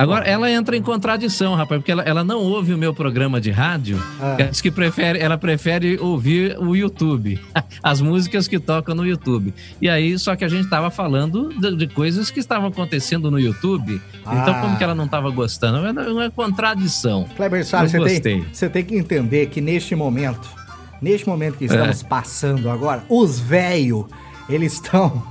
Agora, 0.00 0.24
ela 0.24 0.50
entra 0.50 0.76
em 0.76 0.82
contradição, 0.82 1.54
rapaz, 1.54 1.78
porque 1.78 1.92
ela, 1.92 2.02
ela 2.02 2.24
não 2.24 2.40
ouve 2.40 2.72
o 2.72 2.78
meu 2.78 2.94
programa 2.94 3.40
de 3.40 3.50
rádio. 3.50 4.02
Ah. 4.18 4.36
Ela 4.38 4.50
diz 4.50 4.60
que 4.60 4.70
prefere, 4.70 5.18
ela 5.18 5.36
prefere 5.36 5.98
ouvir 6.00 6.56
o 6.58 6.74
YouTube, 6.74 7.38
as 7.82 8.00
músicas 8.00 8.48
que 8.48 8.58
tocam 8.58 8.94
no 8.94 9.06
YouTube. 9.06 9.52
E 9.80 9.88
aí, 9.88 10.18
só 10.18 10.34
que 10.34 10.44
a 10.44 10.48
gente 10.48 10.64
estava 10.64 10.90
falando 10.90 11.50
de, 11.50 11.76
de, 11.76 11.86
coisas 11.86 12.30
que 12.30 12.40
estavam 12.40 12.68
acontecendo 12.68 13.30
no 13.30 13.38
YouTube. 13.38 14.00
Ah. 14.24 14.36
Então, 14.36 14.60
como 14.62 14.78
que 14.78 14.84
ela 14.84 14.94
não 14.94 15.04
estava 15.04 15.30
gostando? 15.30 15.86
É 15.86 16.10
uma 16.10 16.24
é 16.24 16.30
contradição. 16.30 17.26
Kleber 17.36 17.64
Salles, 17.66 17.92
você 17.92 18.20
tem, 18.20 18.46
você 18.50 18.68
tem 18.68 18.84
que 18.84 18.96
entender 18.96 19.46
que 19.46 19.60
neste 19.60 19.94
momento, 19.94 20.48
neste 21.02 21.28
momento 21.28 21.58
que 21.58 21.66
estamos 21.66 22.02
é. 22.02 22.06
passando 22.06 22.70
agora, 22.70 23.04
os 23.06 23.38
velhos, 23.38 24.06
eles 24.48 24.74
estão. 24.74 25.22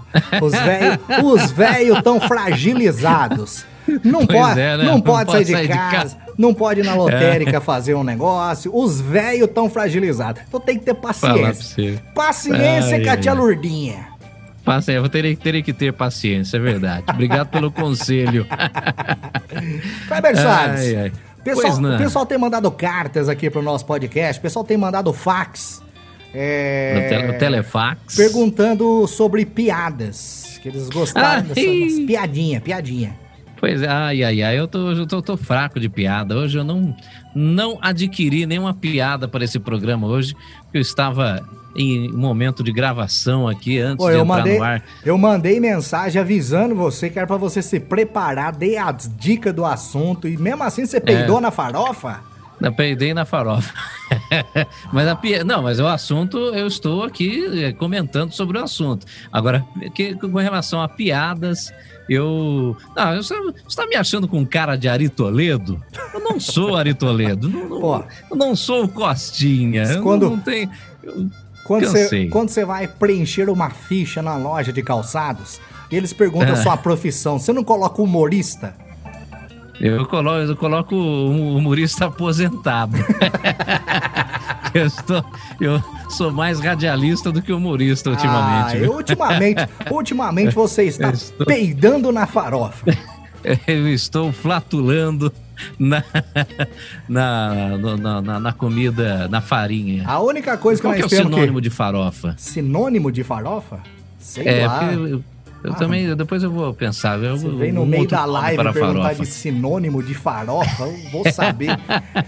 Os 0.42 0.54
velhos 0.54 1.00
os 1.24 1.52
velhos 1.52 1.98
estão 1.98 2.20
fragilizados. 2.20 3.66
Não 4.04 4.26
pode, 4.26 4.60
é, 4.60 4.78
né? 4.78 4.84
não, 4.84 4.94
não 4.94 5.02
pode, 5.02 5.32
sair, 5.32 5.46
de, 5.46 5.52
sair 5.52 5.68
casa, 5.68 5.86
de, 5.86 5.96
casa, 5.96 6.18
não 6.38 6.54
pode 6.54 6.82
ir 6.82 6.84
na 6.84 6.96
lotérica 6.96 7.58
é. 7.58 7.60
fazer 7.60 7.94
um 7.94 8.04
negócio. 8.04 8.76
Os 8.76 9.02
velhos 9.02 9.48
estão 9.48 9.70
fragilizados. 9.70 10.42
Então 10.48 10.60
tem 10.60 10.78
que 10.78 10.86
ter 10.86 10.94
paciência. 10.94 12.02
Paciência 12.14 13.04
com 13.04 13.10
a 13.10 13.18
tia 13.18 13.34
Lourdinha. 13.34 14.08
Paciência, 14.64 15.00
eu 15.00 15.10
teria, 15.10 15.36
teria 15.36 15.64
que 15.64 15.74
ter 15.74 15.92
paciência, 15.94 16.58
é 16.58 16.60
verdade. 16.60 17.06
Obrigado 17.10 17.48
pelo 17.48 17.72
conselho. 17.72 18.46
Kleber 20.08 20.36
Salles. 20.36 21.14
Pessoal, 21.44 21.96
o 21.96 21.98
pessoal 21.98 22.26
tem 22.26 22.38
mandado 22.38 22.70
cartas 22.70 23.30
aqui 23.30 23.50
pro 23.50 23.62
nosso 23.62 23.86
podcast, 23.86 24.40
o 24.40 24.42
pessoal 24.42 24.66
tem 24.66 24.78
mandado 24.78 25.12
fax. 25.14 25.82
É, 26.34 27.08
tele, 27.10 27.34
telefax. 27.34 28.16
Perguntando 28.16 29.08
sobre 29.08 29.46
piadas. 29.46 30.60
Que 30.62 30.68
eles 30.70 30.90
gostaram 30.90 31.40
ah, 31.40 31.54
dessa 31.54 32.06
piadinha, 32.06 32.62
piadinha. 32.62 33.18
Pois 33.60 33.82
é, 33.82 33.88
ai, 33.88 34.24
ai, 34.24 34.42
ai, 34.42 34.58
eu 34.58 34.68
tô, 34.68 34.92
eu 34.92 35.06
tô, 35.06 35.22
tô, 35.22 35.36
fraco 35.36 35.80
de 35.80 35.90
piada. 35.90 36.36
Hoje 36.36 36.58
eu 36.58 36.64
não, 36.64 36.96
não 37.36 37.78
adquiri 37.82 38.46
nenhuma 38.46 38.74
piada 38.74 39.28
para 39.28 39.44
esse 39.44 39.60
programa 39.60 40.08
hoje, 40.08 40.34
porque 40.64 40.78
eu 40.78 40.82
estava 40.82 41.46
em 41.76 42.10
momento 42.12 42.64
de 42.64 42.72
gravação 42.72 43.48
aqui 43.48 43.80
antes 43.80 43.98
Pô, 43.98 44.10
de 44.10 44.18
entrar 44.18 44.26
mandei, 44.26 44.58
no 44.58 44.64
ar. 44.64 44.84
Eu 45.06 45.18
mandei 45.18 45.60
mensagem 45.60 46.22
avisando 46.22 46.74
você 46.74 47.10
que 47.10 47.20
era 47.20 47.28
para 47.28 47.38
você 47.38 47.62
se 47.62 47.80
preparar, 47.80 48.54
dei 48.54 48.78
as 48.78 49.12
dicas 49.18 49.54
do 49.54 49.66
assunto 49.66 50.28
e 50.28 50.38
mesmo 50.38 50.64
assim 50.64 50.86
você 50.86 51.00
peidou 51.00 51.40
é. 51.40 51.42
na 51.42 51.52
farofa? 51.52 52.22
Não, 52.60 52.74
peidei 52.74 53.14
na 53.14 53.26
farofa. 53.26 53.74
mas 54.92 55.08
a 55.08 55.16
pia... 55.16 55.44
Não, 55.44 55.64
mas 55.64 55.80
o 55.80 55.88
assunto, 55.88 56.38
eu 56.38 56.68
estou 56.68 57.04
aqui 57.04 57.64
é, 57.64 57.72
comentando 57.72 58.34
sobre 58.34 58.58
o 58.58 58.64
assunto. 58.64 59.06
Agora, 59.32 59.66
que, 59.96 60.14
com 60.16 60.38
relação 60.38 60.82
a 60.82 60.88
piadas, 60.90 61.72
eu. 62.10 62.76
Não, 62.96 63.16
você 63.16 63.36
está 63.68 63.86
me 63.88 63.96
achando 63.96 64.28
com 64.28 64.46
cara 64.46 64.76
de 64.76 64.90
Ari 64.90 65.10
Toledo? 65.10 65.82
Eu 66.14 66.20
não 66.20 66.40
sou 66.40 66.76
Ari 66.76 66.94
Toledo. 66.94 67.50
Não, 67.50 67.70
não, 67.70 68.06
eu 68.32 68.36
não 68.36 68.56
sou 68.56 68.86
o 68.86 68.90
Costinha. 68.90 70.02
Quando, 70.02 70.24
eu 70.24 70.30
não 70.32 70.40
tenho. 70.40 70.70
Eu, 71.04 71.30
quando, 71.64 71.88
você, 71.88 72.28
quando 72.28 72.50
você 72.50 72.66
vai 72.66 72.88
preencher 72.88 73.50
uma 73.50 73.70
ficha 73.70 74.22
na 74.22 74.36
loja 74.36 74.74
de 74.74 74.82
calçados, 74.82 75.62
e 75.92 75.96
eles 75.96 76.12
perguntam 76.14 76.50
é. 76.50 76.52
a 76.54 76.56
sua 76.56 76.76
profissão, 76.76 77.38
você 77.38 77.54
não 77.54 77.64
coloca 77.64 78.02
humorista? 78.02 78.76
Eu 79.80 80.06
coloco, 80.08 80.38
eu 80.40 80.56
coloco 80.58 80.96
um 80.96 81.56
humorista 81.56 82.08
aposentado. 82.08 82.98
Eu, 84.74 84.86
estou, 84.86 85.26
eu 85.60 85.82
sou 86.10 86.32
mais 86.32 86.60
radialista 86.60 87.32
do 87.32 87.42
que 87.42 87.52
humorista 87.54 88.10
ultimamente. 88.10 88.76
Ah, 88.76 88.80
eu, 88.80 88.94
ultimamente, 88.94 89.68
ultimamente 89.92 90.54
você 90.56 90.84
está 90.86 91.08
Eu 91.08 91.14
estou- 91.14 91.46
peidando 91.48 92.12
na 92.12 92.26
farofa. 92.28 92.86
Eu 93.66 93.88
estou 93.88 94.34
flatulando 94.34 95.32
na, 95.80 96.04
na, 97.08 97.78
na, 97.98 98.22
na- 98.22 98.40
na 98.42 98.52
comida, 98.54 99.30
na 99.30 99.40
farinha. 99.40 100.04
A 100.06 100.20
única 100.20 100.58
coisa 100.58 100.82
que 100.82 100.86
Qual 100.88 100.94
que 100.94 101.00
é 101.00 101.04
nós 101.04 101.12
o 101.14 101.16
temos 101.16 101.32
sinônimo 101.34 101.58
que... 101.58 101.62
de 101.62 101.70
farofa? 101.70 102.36
Sinônimo 102.38 103.12
de 103.14 103.24
farofa? 103.24 103.80
Sei 104.18 104.46
É, 104.46 104.68
lá. 104.68 104.80
porque 104.80 104.96
eu, 104.96 105.24
eu- 105.64 105.74
Ah, 105.74 105.76
também, 105.76 106.16
depois 106.16 106.42
eu 106.44 106.52
vou 106.52 106.74
pensar. 106.74 107.18
Eu, 107.22 107.38
Você 107.38 107.50
vem 107.50 107.72
no 107.72 107.86
meio 107.86 108.08
da 108.08 108.26
live 108.26 108.56
para 108.58 108.72
perguntar 108.74 109.02
farofa. 109.02 109.24
de 109.24 109.28
sinônimo 109.30 110.02
de 110.04 110.14
farofa, 110.14 110.84
eu 110.84 111.12
vou 111.12 111.32
saber. 111.32 111.70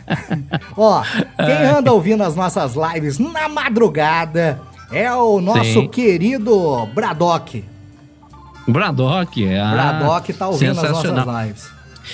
Ó, 0.78 1.04
quem 1.38 1.66
anda 1.68 1.92
ouvindo 1.92 2.24
as 2.24 2.36
nossas 2.36 2.74
lives 2.76 3.20
na 3.20 3.48
madrugada 3.50 4.60
é 4.92 5.12
o 5.14 5.40
nosso 5.42 5.64
Sim. 5.64 5.88
querido 5.88 6.86
Bradock. 6.94 7.64
Bradock, 8.68 9.44
é. 9.46 9.60
ah, 9.60 9.72
Bradock 9.72 10.34
tá 10.34 10.48
ouvindo 10.48 10.80
as 10.80 10.92
nossas 10.92 11.12
lives. 11.46 11.70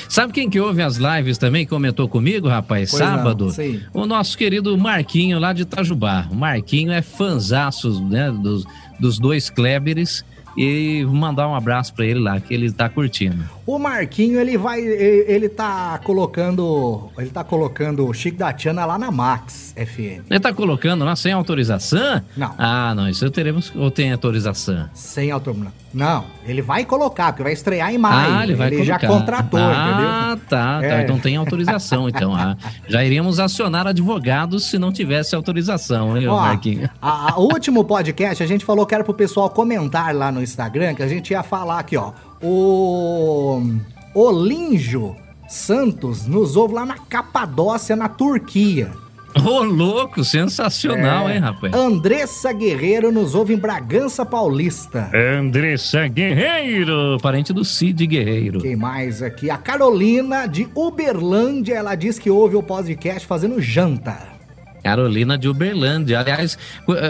Sabe 0.09 0.33
quem 0.33 0.49
que 0.49 0.59
ouve 0.59 0.81
as 0.81 0.97
lives 0.97 1.37
também 1.37 1.65
comentou 1.65 2.07
comigo, 2.07 2.47
rapaz? 2.47 2.91
Pois 2.91 3.01
não, 3.01 3.17
Sábado? 3.17 3.51
sim. 3.51 3.81
O 3.93 4.05
nosso 4.05 4.37
querido 4.37 4.77
Marquinho 4.77 5.39
lá 5.39 5.53
de 5.53 5.63
Itajubá. 5.63 6.27
O 6.29 6.35
Marquinho 6.35 6.91
é 6.91 7.01
fanzaço, 7.01 8.03
né, 8.03 8.29
dos, 8.31 8.65
dos 8.99 9.17
dois 9.17 9.49
Kleberes. 9.49 10.23
E 10.57 11.05
mandar 11.05 11.47
um 11.47 11.53
abraço 11.55 11.93
pra 11.93 12.05
ele 12.05 12.19
lá, 12.19 12.39
que 12.39 12.53
ele 12.53 12.71
tá 12.71 12.89
curtindo. 12.89 13.43
O 13.65 13.77
Marquinho, 13.77 14.39
ele 14.39 14.57
vai. 14.57 14.79
Ele, 14.81 15.25
ele 15.31 15.49
tá 15.49 15.99
colocando. 16.03 17.09
Ele 17.17 17.29
tá 17.29 17.43
colocando 17.43 18.07
o 18.07 18.13
Chico 18.13 18.37
da 18.37 18.51
Tiana 18.53 18.85
lá 18.85 18.97
na 18.97 19.11
Max 19.11 19.73
FM. 19.77 20.25
Ele 20.29 20.39
tá 20.39 20.51
colocando 20.53 21.03
lá 21.05 21.15
sem 21.15 21.31
autorização? 21.33 22.21
Não. 22.35 22.53
Ah, 22.57 22.93
não, 22.95 23.07
isso 23.09 23.29
teremos 23.29 23.71
ou 23.75 23.91
tem 23.91 24.11
autorização? 24.11 24.89
Sem 24.93 25.29
automóvel. 25.31 25.71
Não, 25.93 26.25
ele 26.45 26.61
vai 26.61 26.85
colocar, 26.85 27.31
porque 27.31 27.43
vai 27.43 27.53
estrear 27.53 27.91
em 27.93 27.97
maio. 27.97 28.33
ah, 28.35 28.43
ele 28.43 28.55
vai 28.55 28.71
já 28.83 28.99
colocar. 28.99 29.19
contratou, 29.19 29.59
ah, 29.59 29.89
entendeu? 30.33 30.47
tá, 30.47 30.79
tá. 30.79 30.85
É. 30.85 31.01
Então 31.03 31.17
tem 31.19 31.35
autorização, 31.37 32.07
então. 32.07 32.35
Ah, 32.35 32.55
já 32.87 33.03
iríamos 33.03 33.39
acionar 33.39 33.87
advogados 33.87 34.65
se 34.69 34.77
não 34.77 34.91
tivesse 34.91 35.35
autorização, 35.35 36.15
hein, 36.17 36.27
Ó, 36.27 36.39
Marquinho? 36.39 36.89
a- 37.01 37.31
a- 37.33 37.39
o 37.39 37.43
último 37.45 37.83
podcast 37.83 38.43
a 38.43 38.47
gente 38.47 38.63
falou 38.63 38.85
que 38.85 38.93
era 38.93 39.03
pro 39.03 39.13
pessoal 39.13 39.49
comentar 39.49 40.13
lá 40.13 40.31
no 40.31 40.41
Instagram, 40.47 40.93
que 40.95 41.03
a 41.03 41.07
gente 41.07 41.31
ia 41.31 41.43
falar 41.43 41.79
aqui, 41.79 41.95
ó. 41.97 42.11
O 42.41 43.61
Olinjo 44.13 45.15
Santos 45.47 46.25
nos 46.27 46.55
ouve 46.55 46.73
lá 46.73 46.85
na 46.85 46.97
Capadócia, 46.97 47.95
na 47.95 48.09
Turquia. 48.09 48.91
Ô, 49.45 49.61
louco, 49.63 50.23
sensacional, 50.23 51.29
É. 51.29 51.35
hein, 51.35 51.39
rapaz? 51.39 51.71
Andressa 51.73 52.51
Guerreiro 52.51 53.11
nos 53.11 53.35
ouve 53.35 53.53
em 53.53 53.57
Bragança 53.57 54.25
Paulista. 54.25 55.11
Andressa 55.37 56.07
Guerreiro. 56.07 57.17
Parente 57.21 57.53
do 57.53 57.63
Cid 57.63 58.07
Guerreiro. 58.07 58.59
Quem 58.59 58.75
mais 58.75 59.21
aqui? 59.21 59.49
A 59.49 59.57
Carolina 59.57 60.47
de 60.47 60.67
Uberlândia, 60.73 61.75
ela 61.75 61.93
diz 61.95 62.17
que 62.17 62.31
ouve 62.31 62.55
o 62.55 62.63
podcast 62.63 63.27
fazendo 63.27 63.61
janta. 63.61 64.36
Carolina 64.83 65.37
de 65.37 65.47
Uberlândia. 65.49 66.19
Aliás, 66.19 66.57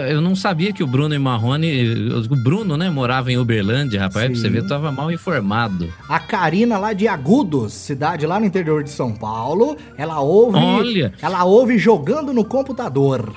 eu 0.08 0.20
não 0.20 0.34
sabia 0.34 0.72
que 0.72 0.82
o 0.82 0.86
Bruno 0.86 1.14
e 1.14 1.18
Marrone. 1.18 2.10
O 2.30 2.36
Bruno, 2.36 2.76
né, 2.76 2.90
morava 2.90 3.30
em 3.30 3.38
Uberlândia, 3.38 4.00
rapaz. 4.00 4.26
Pra 4.26 4.34
Sim. 4.34 4.40
você 4.40 4.48
ver, 4.48 4.58
eu 4.58 4.68
tava 4.68 4.90
mal 4.90 5.10
informado. 5.12 5.92
A 6.08 6.18
Karina 6.18 6.78
lá 6.78 6.92
de 6.92 7.06
Agudos, 7.06 7.72
cidade 7.72 8.26
lá 8.26 8.40
no 8.40 8.46
interior 8.46 8.82
de 8.82 8.90
São 8.90 9.12
Paulo, 9.12 9.76
ela 9.96 10.20
ouve, 10.20 10.58
Olha. 10.58 11.12
ela 11.22 11.44
ouve 11.44 11.78
jogando 11.78 12.32
no 12.32 12.44
computador. 12.44 13.32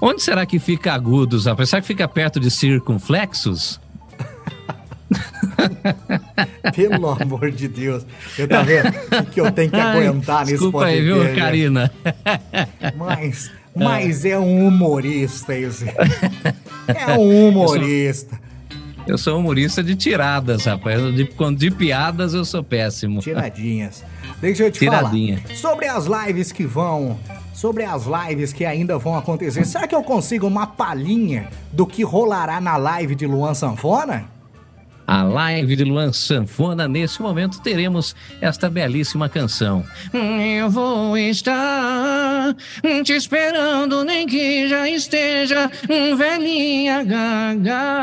Onde 0.00 0.22
será 0.22 0.46
que 0.46 0.58
fica 0.58 0.92
Agudos, 0.92 1.46
rapaz? 1.46 1.68
Será 1.70 1.82
que 1.82 1.88
fica 1.88 2.08
perto 2.08 2.40
de 2.40 2.50
Circunflexos? 2.50 3.78
Pelo 6.74 7.08
amor 7.10 7.50
de 7.50 7.68
Deus. 7.68 8.06
Eu 8.38 8.48
tá 8.48 8.62
vendo 8.62 8.88
o 8.88 9.26
que 9.26 9.40
eu 9.40 9.50
tenho 9.50 9.70
que 9.70 9.76
Ai, 9.76 10.06
aguentar 10.06 10.40
nesse 10.40 10.52
Desculpa 10.52 10.78
podcast. 10.78 10.98
aí, 10.98 11.04
viu, 11.04 11.24
né? 11.24 11.34
Karina? 11.34 11.92
Mas, 12.96 13.50
mas 13.74 14.24
é 14.24 14.38
um 14.38 14.66
humorista 14.66 15.56
esse. 15.56 15.86
É 16.88 17.16
um 17.16 17.48
humorista. 17.48 18.36
Eu 19.06 19.16
sou 19.16 19.38
humorista 19.38 19.82
de 19.82 19.94
tiradas, 19.94 20.64
rapaz. 20.64 21.14
De, 21.14 21.24
quando 21.24 21.58
de 21.58 21.70
piadas 21.70 22.34
eu 22.34 22.44
sou 22.44 22.64
péssimo. 22.64 23.20
Tiradinhas. 23.20 24.04
Deixa 24.40 24.64
eu 24.64 24.70
te 24.70 24.80
Tiradinha. 24.80 25.38
falar. 25.38 25.54
Sobre 25.54 25.86
as 25.86 26.06
lives 26.06 26.50
que 26.50 26.64
vão. 26.64 27.18
Sobre 27.54 27.84
as 27.84 28.06
lives 28.06 28.52
que 28.52 28.64
ainda 28.64 28.98
vão 28.98 29.16
acontecer. 29.16 29.64
Será 29.64 29.86
que 29.86 29.94
eu 29.94 30.02
consigo 30.02 30.46
uma 30.46 30.66
palhinha 30.66 31.48
do 31.72 31.86
que 31.86 32.02
rolará 32.02 32.60
na 32.60 32.76
live 32.76 33.14
de 33.14 33.26
Luan 33.26 33.54
Sanfona? 33.54 34.24
A 35.06 35.24
live 35.24 35.74
de 35.74 35.82
Luan 35.82 36.12
Sanfona, 36.12 36.86
nesse 36.86 37.20
momento, 37.20 37.60
teremos 37.60 38.14
esta 38.40 38.70
belíssima 38.70 39.28
canção. 39.28 39.84
Eu 40.12 40.70
vou 40.70 41.18
estar 41.18 42.29
te 43.04 43.12
esperando, 43.12 44.04
nem 44.04 44.26
que 44.26 44.68
já 44.68 44.88
esteja 44.88 45.70
velhinha 46.16 47.02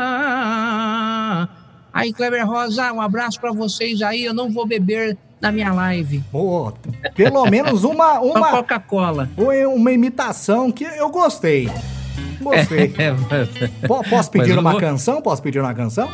gaga. 0.08 1.48
Aí, 1.92 2.12
Kleber 2.12 2.46
Rosa, 2.46 2.92
um 2.92 3.00
abraço 3.00 3.40
pra 3.40 3.52
vocês 3.52 4.02
aí. 4.02 4.24
Eu 4.24 4.34
não 4.34 4.50
vou 4.50 4.66
beber 4.66 5.16
na 5.40 5.50
minha 5.50 5.72
live. 5.72 6.22
Pô, 6.30 6.72
pelo 7.14 7.44
menos 7.46 7.84
uma, 7.84 8.14
Só 8.20 8.22
uma, 8.22 8.50
Coca-Cola. 8.50 9.28
uma 9.74 9.92
imitação 9.92 10.70
que 10.70 10.84
eu 10.84 11.08
gostei. 11.10 11.68
Gostei. 12.40 12.94
É, 12.98 13.14
Po- 13.86 14.02
Posso 14.08 14.30
pedir 14.30 14.56
uma 14.58 14.78
canção? 14.78 15.20
Posso 15.20 15.42
pedir 15.42 15.60
uma 15.60 15.74
canção? 15.74 16.08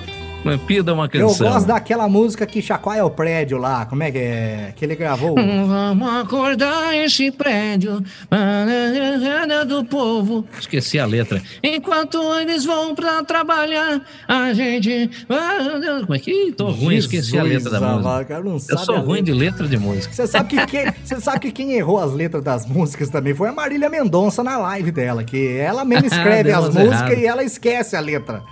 Pida 0.66 0.92
uma 0.92 1.04
Eu 1.12 1.28
canção. 1.28 1.48
gosto 1.48 1.66
daquela 1.66 2.08
música 2.08 2.46
que 2.46 2.60
chacoalha 2.62 3.04
o 3.04 3.10
prédio 3.10 3.58
lá. 3.58 3.86
Como 3.86 4.02
é 4.02 4.10
que 4.10 4.18
é? 4.18 4.72
Que 4.76 4.84
ele 4.84 4.94
gravou. 4.94 5.34
Vamos 5.34 6.08
acordar 6.08 6.94
esse 6.96 7.30
prédio 7.30 8.02
do 9.66 9.84
povo. 9.84 10.44
Esqueci 10.58 10.98
a 10.98 11.06
letra. 11.06 11.42
Enquanto 11.62 12.18
eles 12.38 12.64
vão 12.64 12.94
pra 12.94 13.22
trabalhar, 13.24 14.00
a 14.28 14.52
gente. 14.52 15.10
Como 16.02 16.14
é 16.14 16.18
que. 16.18 16.30
Ih, 16.30 16.52
tô 16.52 16.70
ruim, 16.70 16.96
esqueci 16.96 17.38
a 17.38 17.42
letra 17.42 17.70
da 17.70 17.78
Jesus 17.78 18.02
música. 18.44 18.74
Eu 18.74 18.78
sou 18.78 18.96
ruim 18.98 19.18
letra. 19.20 19.22
de 19.24 19.32
letra 19.32 19.68
de 19.68 19.76
música. 19.76 20.12
Você 20.14 20.26
sabe 20.26 20.48
que 20.48 20.66
quem, 20.66 20.86
você 21.04 21.20
sabe 21.20 21.40
que 21.40 21.52
quem 21.52 21.72
errou 21.74 21.98
as 21.98 22.12
letras 22.12 22.42
das 22.42 22.66
músicas 22.66 23.08
também 23.08 23.34
foi 23.34 23.48
a 23.48 23.52
Marília 23.52 23.88
Mendonça 23.88 24.42
na 24.42 24.56
live 24.56 24.90
dela, 24.90 25.24
que 25.24 25.56
ela 25.56 25.84
mesma 25.84 26.06
escreve 26.14 26.44
Deu 26.50 26.58
as 26.58 26.64
músicas 26.74 26.92
erradas. 27.00 27.18
e 27.18 27.26
ela 27.26 27.42
esquece 27.44 27.96
a 27.96 28.00
letra. 28.00 28.42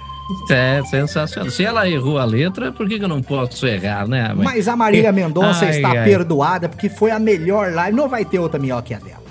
É 0.50 0.82
sensacional. 0.84 1.50
Se 1.50 1.64
ela 1.64 1.88
errou 1.88 2.18
a 2.18 2.24
letra, 2.24 2.72
por 2.72 2.88
que, 2.88 2.98
que 2.98 3.04
eu 3.04 3.08
não 3.08 3.22
posso 3.22 3.66
errar, 3.66 4.06
né? 4.06 4.32
Mas 4.34 4.68
a 4.68 4.76
Marília 4.76 5.10
Mendonça 5.12 5.64
Ai, 5.64 5.76
está 5.76 5.90
ai. 5.90 6.04
perdoada 6.04 6.68
porque 6.68 6.88
foi 6.88 7.10
a 7.10 7.18
melhor 7.18 7.72
live. 7.72 7.96
Não 7.96 8.08
vai 8.08 8.24
ter 8.24 8.38
outra 8.38 8.58
melhor 8.58 8.82
que 8.82 8.94
a 8.94 8.98
dela. 8.98 9.22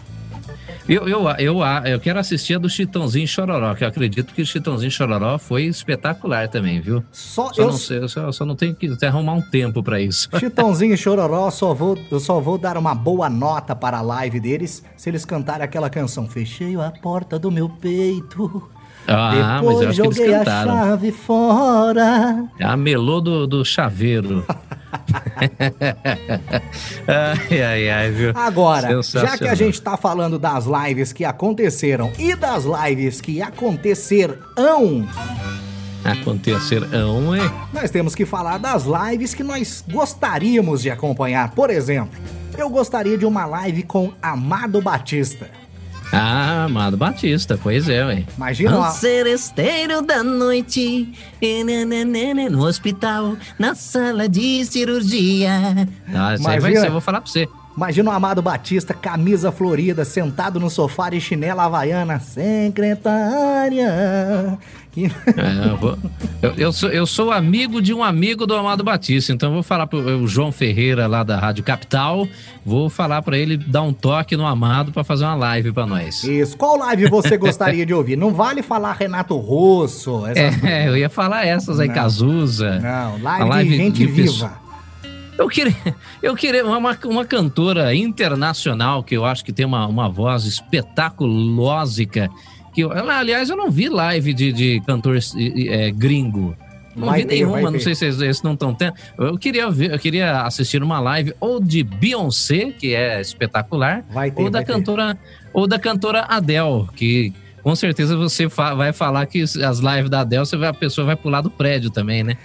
Eu, 0.89 1.07
eu, 1.07 1.29
eu, 1.37 1.59
eu 1.85 1.99
quero 1.99 2.19
assistir 2.19 2.55
a 2.55 2.57
do 2.57 2.69
Chitãozinho 2.69 3.27
Chororó, 3.27 3.73
que 3.75 3.83
eu 3.83 3.87
acredito 3.87 4.33
que 4.33 4.41
o 4.41 4.45
Chitãozinho 4.45 4.91
Chororó 4.91 5.37
foi 5.37 5.63
espetacular 5.63 6.49
também, 6.49 6.81
viu? 6.81 7.03
Só, 7.11 7.53
Só 7.53 7.61
eu, 7.61 7.67
não, 7.67 7.77
sei, 7.77 7.97
eu 7.99 8.09
só, 8.09 8.31
só 8.31 8.45
não 8.45 8.55
tenho 8.55 8.75
que 8.75 8.93
arrumar 9.05 9.33
um 9.33 9.41
tempo 9.41 9.83
pra 9.83 10.01
isso. 10.01 10.27
Chitãozinho 10.37 10.97
Chororó, 10.97 11.49
só 11.51 11.73
vou, 11.73 11.97
eu 12.11 12.19
só 12.19 12.39
vou 12.39 12.57
dar 12.57 12.77
uma 12.77 12.95
boa 12.95 13.29
nota 13.29 13.75
para 13.75 13.99
a 13.99 14.01
live 14.01 14.39
deles 14.39 14.83
se 14.97 15.09
eles 15.09 15.23
cantarem 15.23 15.63
aquela 15.63 15.89
canção. 15.89 16.27
Fechei 16.27 16.75
a 16.75 16.91
porta 16.91 17.37
do 17.37 17.51
meu 17.51 17.69
peito. 17.69 18.69
Ah, 19.07 19.61
mas 19.63 19.73
eu 19.73 19.79
depois 19.79 19.87
acho 19.87 20.01
que 20.01 20.07
eles 20.07 20.15
joguei 20.17 20.33
a 20.33 20.39
cantaram. 20.39 20.71
chave 20.73 21.11
fora. 21.11 22.45
É 22.59 22.65
a 22.65 22.77
melô 22.77 23.19
do, 23.19 23.47
do 23.47 23.65
chaveiro. 23.65 24.45
ai, 27.07 27.61
ai, 27.61 27.89
ai, 27.89 28.11
viu? 28.11 28.31
Agora, 28.35 29.01
já 29.01 29.37
que 29.37 29.47
a 29.47 29.55
gente 29.55 29.81
tá 29.81 29.97
falando 29.97 30.37
das 30.37 30.65
lives 30.65 31.11
que 31.13 31.25
aconteceram 31.25 32.11
e 32.17 32.35
das 32.35 32.65
lives 32.65 33.19
que 33.21 33.41
acontecerão, 33.41 35.07
Acontecerão, 36.03 37.35
hein? 37.35 37.51
nós 37.71 37.91
temos 37.91 38.15
que 38.15 38.25
falar 38.25 38.57
das 38.57 38.85
lives 38.85 39.35
que 39.35 39.43
nós 39.43 39.83
gostaríamos 39.87 40.81
de 40.81 40.89
acompanhar. 40.89 41.51
Por 41.51 41.69
exemplo, 41.69 42.19
eu 42.57 42.69
gostaria 42.69 43.17
de 43.17 43.25
uma 43.25 43.45
live 43.45 43.83
com 43.83 44.11
Amado 44.21 44.81
Batista. 44.81 45.47
Ah, 46.11 46.65
Amado 46.65 46.97
Batista, 46.97 47.57
pois 47.61 47.87
é, 47.87 48.05
ué. 48.05 48.25
Imagina 48.35 48.77
uma... 48.77 48.89
seresteiro 48.91 50.01
da 50.01 50.21
noite, 50.21 51.11
no 52.49 52.65
hospital, 52.65 53.37
na 53.57 53.75
sala 53.75 54.27
de 54.27 54.65
cirurgia. 54.65 55.87
Ah, 56.13 56.35
isso 56.35 56.47
aí 56.47 56.59
vai 56.59 56.75
ser, 56.75 56.87
eu 56.87 56.91
vou 56.91 57.01
falar 57.01 57.21
pra 57.21 57.31
você. 57.31 57.47
Imagina 57.75 58.11
o 58.11 58.13
Amado 58.13 58.41
Batista, 58.41 58.93
camisa 58.93 59.51
florida, 59.51 60.03
sentado 60.03 60.59
no 60.59 60.69
sofá 60.69 61.09
de 61.09 61.21
chinela 61.21 61.63
havaiana, 61.63 62.19
secretária. 62.19 63.87
Que- 64.91 65.05
É, 65.05 65.69
eu, 65.71 65.77
vou- 65.77 65.97
eu- 66.41 66.53
eu 66.57 66.73
sou, 66.73 66.89
eu 66.89 67.07
sou 67.07 67.31
amigo 67.31 67.81
de 67.81 67.93
um 67.93 68.03
amigo 68.03 68.45
do 68.45 68.53
Amado 68.53 68.83
Batista, 68.83 69.31
então 69.31 69.47
eu 69.49 69.53
vou 69.53 69.63
falar 69.63 69.87
pro 69.87 69.99
o 69.99 70.27
João 70.27 70.51
Ferreira 70.51 71.07
lá 71.07 71.23
da 71.23 71.39
Rádio 71.39 71.63
Capital, 71.63 72.27
vou 72.65 72.89
falar 72.89 73.21
pra 73.21 73.37
ele 73.37 73.55
dar 73.55 73.83
um 73.83 73.93
toque 73.93 74.35
no 74.35 74.45
Amado 74.45 74.91
pra 74.91 75.01
fazer 75.05 75.23
uma 75.23 75.35
live 75.35 75.71
pra 75.71 75.85
nós. 75.85 76.25
Isso. 76.25 76.57
Qual 76.57 76.77
live 76.77 77.09
você 77.09 77.37
gostaria 77.37 77.85
de 77.85 77.93
ouvir? 77.93 78.17
Não 78.17 78.33
vale 78.33 78.61
falar 78.61 78.91
Renato 78.99 79.37
Russo. 79.37 80.25
essas- 80.27 80.61
É, 80.61 80.89
eu 80.89 80.97
ia 80.97 81.09
falar 81.09 81.47
essas 81.47 81.79
aí, 81.79 81.87
Não. 81.87 81.95
Cazuza. 81.95 82.77
Não, 82.79 83.23
live, 83.23 83.49
live 83.49 83.69
de 83.69 83.77
gente 83.77 83.95
de 83.95 84.05
viva. 84.07 84.27
pessoa- 84.29 84.70
Eu 85.41 85.47
queria, 85.49 85.75
eu 86.21 86.35
queria 86.35 86.63
uma, 86.65 86.97
uma 87.05 87.25
cantora 87.25 87.93
internacional 87.95 89.03
que 89.03 89.15
eu 89.17 89.25
acho 89.25 89.43
que 89.43 89.51
tem 89.51 89.65
uma, 89.65 89.87
uma 89.87 90.07
voz 90.07 90.45
espetaculósica. 90.45 92.29
Que 92.73 92.81
eu, 92.81 92.93
ela, 92.93 93.17
aliás, 93.19 93.49
eu 93.49 93.57
não 93.57 93.69
vi 93.69 93.89
live 93.89 94.33
de, 94.33 94.53
de 94.53 94.81
cantor 94.85 95.17
é, 95.67 95.91
gringo. 95.91 96.55
Não 96.95 97.07
Vai 97.07 97.21
vi 97.21 97.25
ter, 97.25 97.35
nenhuma, 97.35 97.71
não 97.71 97.79
sei 97.79 97.95
se 97.95 98.05
eles, 98.05 98.41
não 98.43 98.53
estão 98.53 98.73
tendo. 98.73 98.93
Eu 99.17 99.37
queria 99.37 99.69
ver, 99.71 99.91
eu 99.93 99.99
queria 99.99 100.41
assistir 100.41 100.83
uma 100.83 100.99
live 100.99 101.33
ou 101.39 101.59
de 101.59 101.83
Beyoncé, 101.83 102.71
que 102.77 102.93
é 102.93 103.19
espetacular, 103.21 104.03
ter, 104.31 104.41
ou 104.43 104.49
da 104.49 104.59
vai 104.59 104.65
ter. 104.65 104.73
cantora 104.73 105.17
ou 105.53 105.67
da 105.67 105.79
cantora 105.79 106.25
Adele, 106.29 106.85
que 106.95 107.33
com 107.63 107.73
certeza 107.75 108.17
você 108.17 108.49
fa- 108.49 108.73
vai 108.73 108.91
falar 108.91 109.25
que 109.25 109.41
as 109.41 109.79
lives 109.79 110.09
da 110.09 110.19
Adele, 110.21 110.45
você 110.45 110.57
vai, 110.57 110.69
a 110.69 110.73
pessoa 110.73 111.05
vai 111.07 111.15
pular 111.15 111.39
do 111.41 111.49
prédio 111.49 111.89
também, 111.89 112.23
né? 112.23 112.37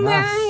Nossa, 0.00 0.47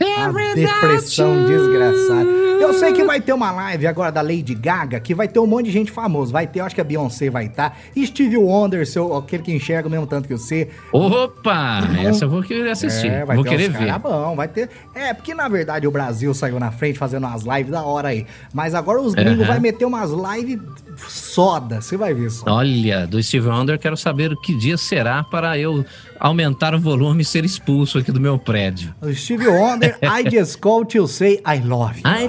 a 0.00 0.54
depressão 0.54 1.44
desgraçada. 1.44 2.39
Eu 2.60 2.74
sei 2.74 2.92
que 2.92 3.02
vai 3.04 3.20
ter 3.20 3.32
uma 3.32 3.50
live 3.50 3.86
agora 3.86 4.12
da 4.12 4.20
Lady 4.20 4.54
Gaga, 4.54 5.00
que 5.00 5.14
vai 5.14 5.26
ter 5.26 5.38
um 5.38 5.46
monte 5.46 5.66
de 5.66 5.72
gente 5.72 5.90
famosa. 5.90 6.30
Vai 6.30 6.46
ter, 6.46 6.60
eu 6.60 6.64
acho 6.64 6.74
que 6.74 6.80
a 6.80 6.84
Beyoncé 6.84 7.30
vai 7.30 7.46
estar. 7.46 7.78
Steve 8.04 8.36
Wonder, 8.36 8.86
seu, 8.86 9.16
aquele 9.16 9.42
que 9.42 9.52
enxerga 9.52 9.88
o 9.88 9.90
mesmo 9.90 10.06
tanto 10.06 10.28
que 10.28 10.36
você. 10.36 10.68
Opa! 10.92 11.80
Essa 12.04 12.26
eu 12.26 12.30
vou 12.30 12.42
querer 12.42 12.70
assistir. 12.70 13.08
É, 13.08 13.24
vai 13.24 13.36
vou 13.36 13.44
querer 13.44 13.70
ver. 13.70 13.98
bom, 13.98 14.36
vai 14.36 14.48
ter. 14.48 14.68
É, 14.94 15.14
porque 15.14 15.34
na 15.34 15.48
verdade 15.48 15.86
o 15.86 15.90
Brasil 15.90 16.32
saiu 16.34 16.60
na 16.60 16.70
frente 16.70 16.98
fazendo 16.98 17.26
umas 17.26 17.42
lives 17.42 17.72
da 17.72 17.82
hora 17.82 18.08
aí. 18.08 18.26
Mas 18.52 18.74
agora 18.74 19.00
os 19.00 19.14
gringos 19.14 19.40
Aham. 19.40 19.48
vai 19.48 19.60
meter 19.60 19.84
umas 19.84 20.10
lives 20.10 20.58
soda, 21.08 21.80
você 21.80 21.96
vai 21.96 22.12
ver 22.12 22.30
só. 22.30 22.44
Olha, 22.46 23.06
do 23.06 23.22
Steve 23.22 23.48
Wonder, 23.48 23.78
quero 23.78 23.96
saber 23.96 24.34
que 24.42 24.54
dia 24.56 24.76
será 24.76 25.24
para 25.24 25.58
eu 25.58 25.84
aumentar 26.18 26.74
o 26.74 26.78
volume 26.78 27.22
e 27.22 27.24
ser 27.24 27.44
expulso 27.44 27.98
aqui 27.98 28.12
do 28.12 28.20
meu 28.20 28.38
prédio. 28.38 28.94
O 29.00 29.12
Steve 29.12 29.48
Wonder, 29.48 29.96
I 30.04 30.28
just 30.28 30.60
called 30.60 30.94
to 30.96 31.06
say 31.06 31.40
I 31.46 31.60
love 31.64 31.98
you. 31.98 32.06
I 32.06 32.28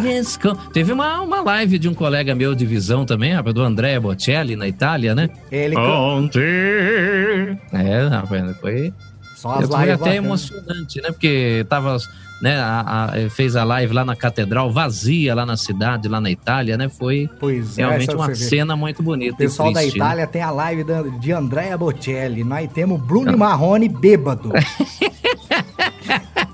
Teve 0.73 0.91
uma, 0.91 1.21
uma 1.21 1.41
live 1.41 1.77
de 1.79 1.87
um 1.89 1.93
colega 1.93 2.33
meu 2.35 2.53
de 2.55 2.65
visão 2.65 3.05
também, 3.05 3.33
rapaz, 3.33 3.53
do 3.53 3.61
Andrea 3.61 3.99
Bocelli, 3.99 4.55
na 4.55 4.67
Itália, 4.67 5.13
né? 5.15 5.29
Ele 5.51 5.75
Ontem. 5.77 7.57
É, 7.73 8.07
rapaz, 8.07 8.57
foi, 8.59 8.93
só 9.35 9.53
as 9.59 9.67
foi 9.67 9.79
lives 9.79 9.93
até 9.95 9.97
bacanas. 9.97 10.15
emocionante, 10.25 11.01
né? 11.01 11.09
Porque 11.11 11.65
tava, 11.69 11.97
né, 12.41 12.57
a- 12.59 13.11
a- 13.13 13.29
fez 13.29 13.55
a 13.55 13.63
live 13.63 13.93
lá 13.93 14.03
na 14.05 14.15
catedral, 14.15 14.71
vazia 14.71 15.33
lá 15.35 15.45
na 15.45 15.57
cidade, 15.57 16.07
lá 16.07 16.19
na 16.21 16.29
Itália, 16.31 16.77
né? 16.77 16.89
Foi 16.89 17.29
Pois 17.39 17.77
é, 17.77 17.81
realmente 17.85 18.15
uma 18.15 18.33
cena 18.35 18.75
muito 18.75 19.01
bonita. 19.03 19.33
O 19.33 19.37
pessoal 19.37 19.71
e 19.71 19.73
da 19.73 19.79
triste, 19.81 19.97
né? 19.99 20.05
Itália 20.05 20.27
tem 20.27 20.41
a 20.41 20.51
live 20.51 20.85
de 21.19 21.31
Andrea 21.31 21.77
Bocelli. 21.77 22.43
Nós 22.43 22.69
temos 22.71 22.99
Bruno 23.01 23.37
Marrone 23.37 23.87
bêbado. 23.89 24.51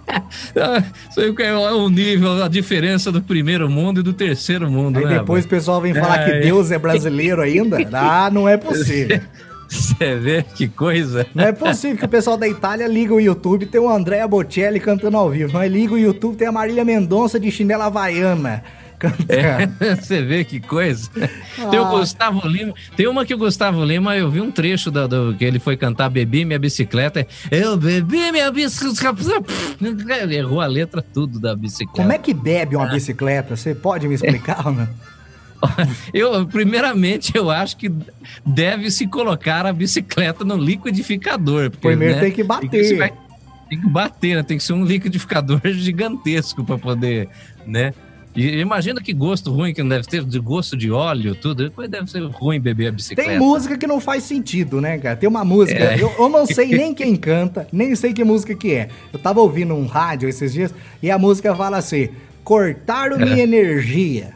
Ah, 0.56 0.82
que 1.36 1.44
é 1.44 1.54
o 1.54 1.90
nível, 1.90 2.44
a 2.44 2.48
diferença 2.48 3.12
do 3.12 3.22
primeiro 3.22 3.70
mundo 3.70 4.00
e 4.00 4.04
do 4.04 4.14
terceiro 4.14 4.70
mundo, 4.72 5.00
Aí 5.00 5.06
né? 5.06 5.20
depois 5.20 5.46
o 5.46 5.48
pessoal 5.48 5.82
vem 5.82 5.94
falar 5.94 6.26
que 6.26 6.32
Ai. 6.32 6.40
Deus 6.40 6.72
é 6.72 6.78
brasileiro 6.80 7.42
ainda. 7.42 7.78
Ah, 7.94 8.30
não 8.32 8.48
é 8.48 8.58
possível. 8.58 9.20
Você 9.68 10.16
vê 10.16 10.44
que 10.44 10.68
coisa. 10.68 11.26
Não 11.36 11.44
é 11.44 11.52
possível 11.52 11.98
que 11.98 12.06
o 12.06 12.10
pessoal 12.10 12.38
da 12.38 12.48
Itália 12.48 12.88
liga 12.88 13.14
o 13.14 13.20
YouTube 13.20 13.66
tem 13.66 13.82
o 13.82 13.90
Andrea 13.90 14.28
Bocelli 14.28 14.80
cantando 14.80 15.18
ao 15.18 15.30
vivo. 15.30 15.54
Nós 15.54 15.72
liga 15.72 15.94
o 15.94 15.98
YouTube 15.98 16.38
tem 16.38 16.48
a 16.48 16.52
Marília 16.52 16.86
Mendonça 16.86 17.40
de 17.40 17.52
chinela 17.52 17.86
havaiana 17.86 18.64
cantando. 19.00 19.32
É, 19.32 19.68
Você 19.96 20.22
vê 20.22 20.44
que 20.44 20.60
coisa. 20.60 21.10
Tem 21.70 21.80
o. 21.80 21.86
Gustavo 21.90 22.48
Lima. 22.48 22.74
Tem 22.96 23.08
uma 23.08 23.26
que 23.26 23.34
o 23.34 23.38
Gustavo 23.38 23.84
Lima, 23.84 24.16
eu 24.16 24.30
vi 24.30 24.42
um 24.42 24.52
trecho 24.52 24.90
do, 24.92 25.08
do- 25.08 25.36
que 25.38 25.46
ele 25.46 25.60
foi 25.60 25.76
cantar 25.78 26.10
Bebi 26.10 26.46
Minha 26.46 26.60
Bicicleta. 26.60 27.26
Eu 27.52 27.78
bebi 27.78 28.32
minha 28.32 28.52
bicicleta. 28.52 29.18
Errou 30.34 30.62
a 30.62 30.68
letra 30.68 31.02
tudo 31.02 31.40
da 31.40 31.56
bicicleta. 31.56 31.94
Como 32.02 32.12
é 32.12 32.18
que 32.18 32.34
bebe 32.34 32.76
uma 32.76 32.88
bicicleta? 32.88 33.56
Você 33.56 33.74
pode 33.76 34.08
me 34.08 34.16
explicar 34.16 34.64
não? 34.72 34.88
Eu, 36.14 36.46
primeiramente, 36.46 37.32
eu 37.36 37.50
acho 37.50 37.78
que 37.78 37.92
deve 38.46 38.92
se 38.92 39.08
colocar 39.08 39.66
a 39.66 39.74
bicicleta 39.74 40.46
no 40.46 40.56
liquidificador. 40.56 41.72
porque, 41.72 41.88
Primeiro 41.88 42.14
né, 42.16 42.22
tem 42.22 42.32
que 42.32 42.44
bater. 42.44 42.70
tem 43.68 43.80
que 43.82 43.90
bater, 43.90 44.36
né? 44.36 44.44
Tem 44.44 44.58
que 44.58 44.64
ser 44.64 44.74
um 44.74 44.86
liquidificador 44.86 45.60
gigantesco 45.66 46.64
para 46.64 46.78
poder, 46.78 47.28
né? 47.66 47.92
E 48.38 48.60
imagina 48.60 49.02
que 49.02 49.12
gosto 49.14 49.52
ruim 49.52 49.74
que 49.74 49.82
não 49.82 49.90
deve 49.90 50.06
ter, 50.08 50.24
de 50.24 50.38
gosto 50.40 50.78
de 50.78 50.92
óleo, 50.92 51.34
tudo. 51.34 51.64
Depois 51.64 51.90
deve 51.90 52.10
ser 52.12 52.22
ruim 52.26 52.60
beber 52.60 52.90
a 52.90 52.92
bicicleta. 52.92 53.28
Tem 53.32 53.40
música 53.40 53.76
que 53.76 53.88
não 53.88 54.00
faz 54.00 54.24
sentido, 54.26 54.80
né, 54.80 55.00
cara? 55.00 55.16
Tem 55.16 55.28
uma 55.28 55.44
música, 55.44 55.80
É. 55.84 55.96
eu, 56.00 56.14
eu 56.20 56.30
não 56.30 56.46
sei 56.46 56.68
nem 56.68 56.94
quem 56.94 57.16
canta, 57.16 57.68
nem 57.72 57.96
sei 57.96 58.14
que 58.14 58.24
música 58.24 58.54
que 58.54 58.72
é. 58.76 58.90
Eu 59.12 59.18
tava 59.18 59.42
ouvindo 59.42 59.74
um 59.74 59.88
rádio 59.88 60.30
esses 60.30 60.54
dias 60.54 60.72
e 61.02 61.10
a 61.10 61.18
música 61.18 61.56
fala 61.56 61.78
assim: 61.78 62.10
cortaram 62.44 63.18
minha 63.18 63.38
É. 63.38 63.40
energia. 63.40 64.34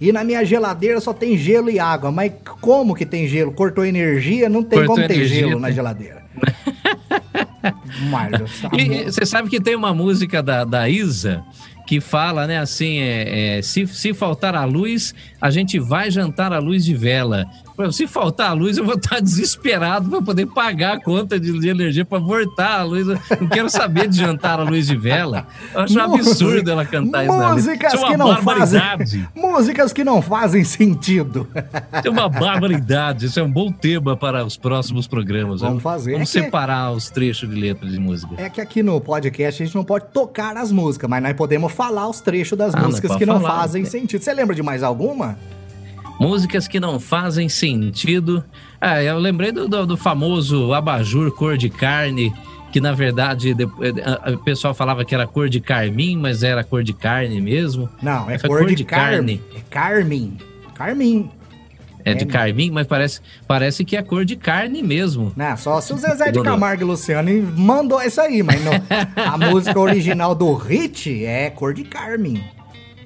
E 0.00 0.12
na 0.12 0.22
minha 0.22 0.44
geladeira 0.44 1.00
só 1.00 1.12
tem 1.12 1.36
gelo 1.36 1.68
e 1.68 1.78
água. 1.80 2.10
Mas 2.12 2.32
como 2.60 2.94
que 2.94 3.04
tem 3.04 3.26
gelo? 3.26 3.50
Cortou 3.52 3.84
energia? 3.84 4.48
Não 4.48 4.62
tem 4.62 4.78
Cortou 4.78 4.94
como 4.94 5.08
ter 5.08 5.24
gelo 5.26 5.58
na 5.58 5.66
tem. 5.66 5.74
geladeira. 5.74 6.22
Mas, 8.10 8.60
tá 8.60 8.70
E 8.72 8.84
bom. 8.84 8.92
e 8.94 9.04
você 9.04 9.26
sabe 9.26 9.50
que 9.50 9.60
tem 9.60 9.76
uma 9.76 9.92
música 9.92 10.42
da, 10.42 10.64
da 10.64 10.88
Isa 10.88 11.42
que 11.90 11.98
fala, 11.98 12.46
né, 12.46 12.56
assim, 12.60 13.00
é, 13.00 13.56
é, 13.58 13.62
se, 13.62 13.84
se 13.88 14.14
faltar 14.14 14.54
a 14.54 14.64
luz, 14.64 15.12
a 15.40 15.50
gente 15.50 15.78
vai 15.78 16.10
jantar 16.10 16.52
à 16.52 16.58
luz 16.58 16.84
de 16.84 16.94
vela. 16.94 17.46
Se 17.92 18.06
faltar 18.06 18.50
a 18.50 18.52
luz, 18.52 18.76
eu 18.76 18.84
vou 18.84 18.94
estar 18.96 19.20
desesperado 19.22 20.10
para 20.10 20.20
poder 20.20 20.44
pagar 20.46 20.96
a 20.98 21.00
conta 21.00 21.40
de, 21.40 21.66
energia 21.66 22.04
para 22.04 22.18
voltar 22.18 22.80
a 22.80 22.82
luz. 22.84 23.06
Não 23.06 23.48
quero 23.48 23.70
saber 23.70 24.06
de 24.06 24.18
jantar 24.18 24.60
à 24.60 24.62
luz 24.64 24.86
de 24.86 24.96
vela. 24.96 25.46
Eu 25.72 25.80
acho 25.80 25.98
um 25.98 26.02
absurdo 26.14 26.70
ela 26.70 26.84
cantar 26.84 27.24
isso 27.24 27.32
letra. 27.32 27.54
Músicas 27.54 27.94
Isso 27.94 28.04
é 28.04 28.08
que 28.10 28.16
não 28.18 28.36
fazem. 28.42 28.80
Músicas 29.34 29.92
que 29.94 30.04
não 30.04 30.20
fazem 30.20 30.62
sentido. 30.62 31.48
Isso 31.54 32.08
é 32.08 32.10
uma 32.10 32.28
barbaridade. 32.28 33.26
Isso 33.26 33.40
é 33.40 33.42
um 33.42 33.50
bom 33.50 33.72
tema 33.72 34.14
para 34.14 34.44
os 34.44 34.58
próximos 34.58 35.06
programas. 35.08 35.62
Vamos 35.62 35.82
fazer. 35.82 36.12
Vamos 36.12 36.34
É 36.34 36.38
que- 36.38 36.44
separar 36.44 36.92
os 36.92 37.08
trechos 37.08 37.48
de 37.48 37.54
letras 37.58 37.90
de 37.92 37.98
música. 37.98 38.34
É 38.36 38.50
que 38.50 38.60
aqui 38.60 38.82
no 38.82 39.00
podcast 39.00 39.62
a 39.62 39.66
gente 39.66 39.74
não 39.74 39.84
pode 39.84 40.04
tocar 40.12 40.54
as 40.58 40.70
músicas, 40.70 41.08
mas 41.08 41.22
nós 41.22 41.32
podemos 41.34 41.72
falar 41.72 42.08
os 42.08 42.20
trechos 42.20 42.58
das 42.58 42.74
Ah, 42.74 42.80
músicas 42.82 43.08
pode 43.12 43.20
que 43.20 43.24
não 43.26 43.40
falar, 43.40 43.60
fazem 43.60 43.84
né? 43.84 43.88
sentido. 43.88 44.22
Você 44.22 44.34
lembra 44.34 44.54
de 44.54 44.62
mais 44.62 44.82
alguma? 44.82 45.29
Músicas 46.20 46.68
que 46.68 46.78
não 46.78 47.00
fazem 47.00 47.48
sentido. 47.48 48.44
É, 48.80 49.04
eu 49.10 49.18
lembrei 49.18 49.50
do, 49.50 49.66
do- 49.66 49.86
do 49.86 49.96
famoso 49.96 50.72
abajur 50.74 51.32
cor 51.32 51.56
de 51.56 51.70
carne, 51.70 52.30
que 52.70 52.80
na 52.80 52.92
verdade 52.92 53.54
de- 53.54 53.64
eh, 53.64 54.30
o 54.34 54.38
pessoal 54.38 54.74
falava 54.74 55.04
que 55.04 55.14
era 55.14 55.26
cor 55.26 55.48
de 55.48 55.60
carmim, 55.60 56.16
mas 56.16 56.42
era 56.42 56.62
cor 56.62 56.82
de 56.84 56.92
carne 56.92 57.40
mesmo. 57.40 57.88
Não, 58.02 58.28
é 58.30 58.38
cor, 58.38 58.58
cor 58.60 58.66
de, 58.68 58.74
de 58.74 58.84
carne. 58.84 59.38
carne. 59.38 59.42
É 59.56 59.60
Carmin. 59.70 60.36
Carmin. 60.74 61.30
É 62.02 62.14
de 62.14 62.24
É. 62.24 62.26
carmim, 62.26 62.70
mas 62.70 62.86
parece, 62.86 63.20
parece 63.46 63.84
que 63.84 63.94
é 63.96 64.02
cor 64.02 64.24
de 64.24 64.34
carne 64.36 64.82
mesmo. 64.82 65.32
Né? 65.36 65.54
Só 65.56 65.80
se 65.82 65.92
o 65.92 65.96
Zezé 65.98 66.30
de. 66.32 66.42
Camargo 66.42 66.82
e 66.82 66.84
Luciano 66.86 67.30
mandou 67.56 68.00
isso 68.02 68.20
aí, 68.20 68.42
mas 68.42 68.62
não. 68.64 68.72
a 69.16 69.36
música 69.36 69.78
original 69.78 70.34
do 70.34 70.52
Hit 70.54 71.24
é 71.24 71.50
cor 71.50 71.74
de 71.74 71.84
Carmin. 71.84 72.42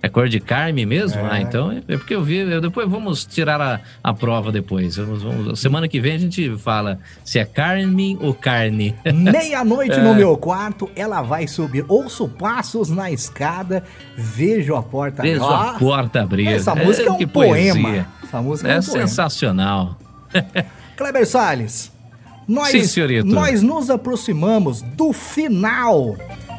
É 0.04 0.08
cor 0.10 0.28
de 0.28 0.38
carne 0.38 0.84
mesmo? 0.84 1.18
É. 1.18 1.28
Ah, 1.30 1.40
então 1.40 1.72
é 1.72 1.96
porque 1.96 2.14
eu 2.14 2.22
vi. 2.22 2.36
eu- 2.36 2.60
depois 2.60 2.86
vamos 2.90 3.24
tirar 3.24 3.58
a, 3.60 3.80
a 4.02 4.12
prova 4.12 4.52
depois. 4.52 4.96
Vamos, 4.96 5.22
vamos- 5.22 5.58
semana 5.58 5.88
que 5.88 5.98
vem 5.98 6.14
a 6.14 6.18
gente 6.18 6.54
fala 6.58 6.98
se 7.24 7.38
é 7.38 7.44
carne 7.46 8.18
ou 8.20 8.34
carne. 8.34 8.94
Meia-noite 9.14 9.94
É. 9.94 10.02
no 10.02 10.14
meu 10.14 10.36
quarto, 10.36 10.90
ela 10.94 11.22
vai 11.22 11.46
subir. 11.46 11.86
Ouço 11.88 12.28
passos 12.28 12.90
na 12.90 13.10
escada, 13.10 13.82
vejo 14.14 14.74
a 14.76 14.82
porta 14.82 15.22
Vejo 15.22 15.40
Ó, 15.42 15.50
a 15.54 15.74
porta 15.78 16.20
abrir. 16.20 16.48
Essa 16.48 16.74
música 16.74 17.08
é 17.08 17.12
um 17.12 17.16
que 17.16 17.26
poema. 17.26 17.80
poesia. 17.80 18.06
Essa 18.24 18.42
música 18.42 18.68
é, 18.68 18.76
É 18.76 18.78
um 18.78 18.82
poema. 18.82 19.06
sensacional. 19.06 19.98
Kleber 20.98 21.26
Salles, 21.26 21.90
nós, 22.46 22.72
Sim, 22.72 22.84
senhorito. 22.84 23.26
nós 23.26 23.62
nos 23.62 23.88
aproximamos 23.88 24.82
do 24.82 25.14
final. 25.14 26.14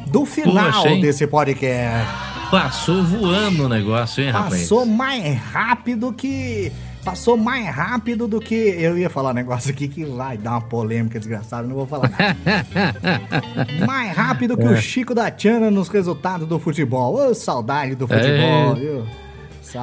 Do 0.08 0.26
final 0.26 0.82
Poxa, 0.82 0.96
desse 0.96 1.28
podcast. 1.28 2.35
Passou 2.52 3.04
voando 3.04 3.66
o 3.66 3.70
negócio, 3.70 4.24
hein, 4.24 4.30
rapaz? 4.30 4.62
Passou 4.62 4.86
mais 4.86 5.38
rápido 5.38 6.14
que. 6.14 6.72
Passou 7.04 7.38
mais 7.38 7.68
rápido 7.68 8.28
do 8.28 8.40
que. 8.40 8.56
Eu 8.56 8.98
ia 8.98 9.10
falar 9.10 9.30
um 9.32 9.34
negócio 9.34 9.70
aqui 9.70 9.88
que 9.88 10.04
vai 10.06 10.38
dar 10.38 10.52
uma 10.52 10.62
polêmica 10.62 11.20
desgraçada, 11.20 11.68
não 11.68 11.76
vou 11.76 11.86
falar. 11.86 12.10
mais 13.86 14.16
rápido 14.16 14.58
que 14.58 14.64
É. 14.64 14.70
o 14.72 14.76
Chico 14.78 15.14
da 15.14 15.30
Tiana 15.30 15.70
nos 15.70 15.88
resultados 15.88 16.48
do 16.48 16.60
futebol. 16.60 17.16
Ô, 17.16 17.34
saudade 17.36 17.94
do 17.96 18.08
futebol, 18.08 18.72
É. 18.72 18.74
viu? 18.76 19.06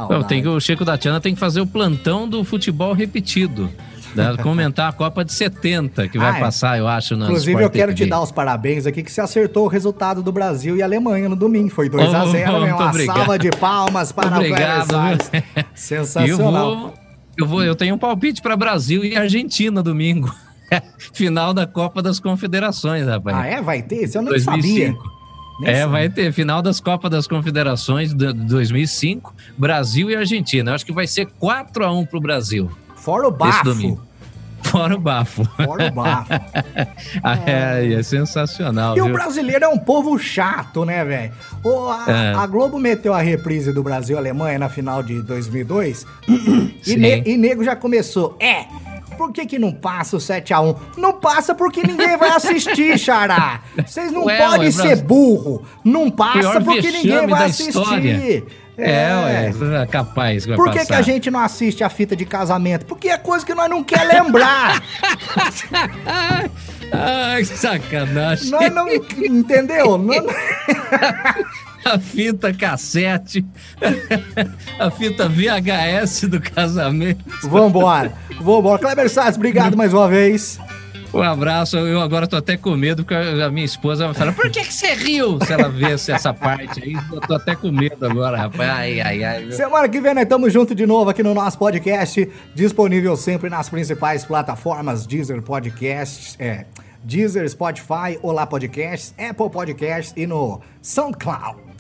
Eu 0.09 0.25
tenho, 0.25 0.53
o 0.57 0.61
Chico 0.61 0.85
da 0.87 0.97
Tiana 0.97 1.21
tem 1.21 1.35
que 1.35 1.41
fazer 1.41 1.61
o 1.61 1.67
plantão 1.67 2.27
do 2.29 2.43
futebol 2.45 2.95
repetido. 2.95 3.71
Né? 4.15 4.37
Comentar 4.43 4.91
a 4.91 4.93
Copa 4.93 5.25
de 5.25 5.33
70, 5.33 6.09
que 6.09 6.19
vai 6.19 6.33
ah, 6.33 6.37
é. 6.37 6.41
passar, 6.41 6.79
eu 6.79 6.87
acho, 6.87 7.17
no 7.17 7.25
Inclusive, 7.25 7.63
eu 7.63 7.71
quero 7.71 7.93
TV. 7.93 8.05
te 8.05 8.11
dar 8.11 8.21
os 8.21 8.31
parabéns 8.31 8.87
aqui, 8.87 9.03
que 9.03 9.11
você 9.11 9.21
acertou 9.21 9.65
o 9.65 9.69
resultado 9.69 10.23
do 10.23 10.31
Brasil 10.31 10.77
e 10.77 10.83
Alemanha 10.83 11.29
no 11.29 11.37
domingo. 11.37 11.71
Foi 11.71 11.89
2x0, 11.89 12.25
oh, 12.25 12.33
né? 12.33 12.75
Uma 12.75 12.89
obrigado. 12.89 13.17
salva 13.17 13.39
de 13.39 13.51
palmas 13.51 14.13
para 14.13 14.37
obrigado, 14.37 14.85
o 14.85 14.89
Cléber 14.89 15.67
Sensacional. 15.75 16.73
Eu 16.73 16.79
vou, 16.79 16.95
eu, 17.39 17.47
vou, 17.47 17.65
eu 17.65 17.75
tenho 17.75 17.95
um 17.95 17.99
palpite 17.99 18.43
para 18.43 18.57
Brasil 18.57 19.05
e 19.05 19.17
Argentina 19.17 19.83
domingo. 19.83 20.33
Final 21.13 21.53
da 21.53 21.67
Copa 21.67 22.03
das 22.03 22.19
Confederações, 22.19 23.07
rapaz. 23.07 23.37
Ah, 23.37 23.47
é? 23.47 23.63
Vai 23.63 23.83
ter? 23.83 24.05
Isso 24.05 24.19
eu 24.19 24.23
não 24.23 24.31
2005. 24.31 24.61
sabia. 24.63 25.13
É, 25.65 25.87
vai 25.87 26.09
ter 26.09 26.33
final 26.33 26.61
das 26.61 26.81
Copas 26.81 27.11
das 27.11 27.27
Confederações 27.27 28.13
de 28.13 28.33
2005, 28.33 29.35
Brasil 29.57 30.11
e 30.11 30.17
Argentina. 30.17 30.71
Eu 30.71 30.75
acho 30.75 30.85
que 30.85 30.93
vai 30.93 31.07
ser 31.07 31.27
4 31.39 31.85
a 31.85 31.93
1 31.93 32.07
pro 32.07 32.21
Brasil. 32.21 32.71
Fora 33.05 33.27
o 33.27 33.33
bafo. 33.33 34.01
Fora 34.63 34.95
o 34.95 34.99
bafo. 34.99 35.45
Fora 35.45 35.89
o 35.89 35.91
bafo. 35.91 36.33
É, 37.45 37.95
é 37.95 38.03
sensacional. 38.03 38.93
E 38.97 39.01
viu? 39.01 39.07
o 39.07 39.13
brasileiro 39.13 39.65
é 39.65 39.69
um 39.69 39.77
povo 39.77 40.17
chato, 40.19 40.85
né, 40.85 41.05
velho? 41.05 41.33
A, 41.65 42.11
é. 42.11 42.35
a, 42.35 42.47
Globo 42.47 42.79
meteu 42.79 43.13
a 43.13 43.21
reprise 43.21 43.73
do 43.73 43.83
Brasil-Alemanha 43.83 44.61
na 44.61 44.69
final 44.69 45.03
de 45.03 45.21
2002 45.21 46.07
e, 46.87 46.95
ne, 46.97 47.23
e 47.27 47.37
nego 47.37 47.65
já 47.65 47.75
começou. 47.75 48.37
É, 48.39 48.67
por 49.23 49.33
que, 49.33 49.47
que 49.47 49.59
não 49.59 49.73
passa 49.73 50.17
o 50.17 50.19
7x1? 50.19 50.77
Não 50.97 51.13
passa 51.13 51.55
porque 51.55 51.81
ninguém 51.87 52.17
vai 52.17 52.31
assistir, 52.31 52.99
Xará. 52.99 53.61
Vocês 53.87 54.11
não 54.11 54.25
podem 54.25 54.73
ser 54.73 54.97
burro. 55.03 55.63
Não 55.85 56.11
passa 56.11 56.61
porque 56.61 56.91
ninguém 56.91 57.27
vai 57.29 57.45
assistir. 57.45 57.69
História. 57.69 58.45
É, 58.77 58.91
é, 58.91 59.15
ué, 59.15 59.83
é 59.83 59.87
capaz. 59.87 60.45
Por 60.47 60.73
que, 60.73 60.87
que 60.87 60.95
a 60.95 61.03
gente 61.03 61.31
não 61.31 61.39
assiste 61.39 61.85
a 61.85 61.89
fita 61.89 62.17
de 62.17 62.25
casamento? 62.25 62.85
Porque 62.85 63.09
é 63.09 63.17
coisa 63.17 63.47
que 63.47 63.55
nós 63.55 63.71
não 63.71 63.85
quer 63.85 64.03
lembrar. 64.03 64.83
Ai, 66.91 67.45
sacanagem. 67.45 68.51
Nós 68.51 68.75
não. 68.75 68.89
Entendeu? 68.89 69.97
Não... 69.99 70.15
a 71.85 71.99
fita 71.99 72.53
cassete, 72.53 73.45
a 74.79 74.91
fita 74.91 75.29
VHS 75.29 76.29
do 76.29 76.41
casamento. 76.41 77.25
Vambora, 77.43 78.13
vambora. 78.41 78.79
Kleber 78.79 79.09
Salles, 79.09 79.37
obrigado 79.37 79.77
mais 79.77 79.93
uma 79.93 80.09
vez. 80.09 80.61
Um 81.15 81.21
abraço, 81.21 81.77
eu 81.77 82.01
agora 82.01 82.27
tô 82.27 82.37
até 82.37 82.57
com 82.57 82.75
medo, 82.75 83.05
porque 83.05 83.15
a 83.15 83.51
minha 83.51 83.67
esposa 83.67 84.07
vai 84.07 84.15
falar, 84.15 84.33
por 84.33 84.51
que, 84.51 84.61
que 84.61 84.73
você 84.73 84.95
riu? 84.95 85.39
Se 85.45 85.53
ela 85.53 85.69
vê 85.69 85.93
essa 85.93 86.33
parte 86.33 86.83
aí, 86.83 86.95
eu 86.95 87.21
tô 87.21 87.35
até 87.35 87.55
com 87.55 87.71
medo 87.71 88.07
agora, 88.07 88.39
rapaz. 88.39 88.71
Ai, 88.71 88.99
ai, 88.99 89.23
ai. 89.23 89.53
Semana 89.53 89.91
que 89.91 90.01
vem 90.01 90.15
nós 90.15 90.23
estamos 90.23 90.51
juntos 90.51 90.75
de 90.75 90.87
novo 90.87 91.11
aqui 91.11 91.23
no 91.23 91.35
nosso 91.35 91.59
podcast, 91.59 92.27
disponível 92.55 93.15
sempre 93.15 93.51
nas 93.51 93.69
principais 93.69 94.25
plataformas 94.25 95.07
Deezer 95.07 95.43
Podcasts, 95.43 96.35
é, 96.39 96.65
Deezer, 97.05 97.47
Spotify, 97.47 98.19
Olá 98.23 98.47
Podcasts, 98.47 99.13
Apple 99.19 99.51
Podcasts 99.51 100.15
e 100.17 100.27
no 100.27 100.63
SoundCloud. 100.81 101.72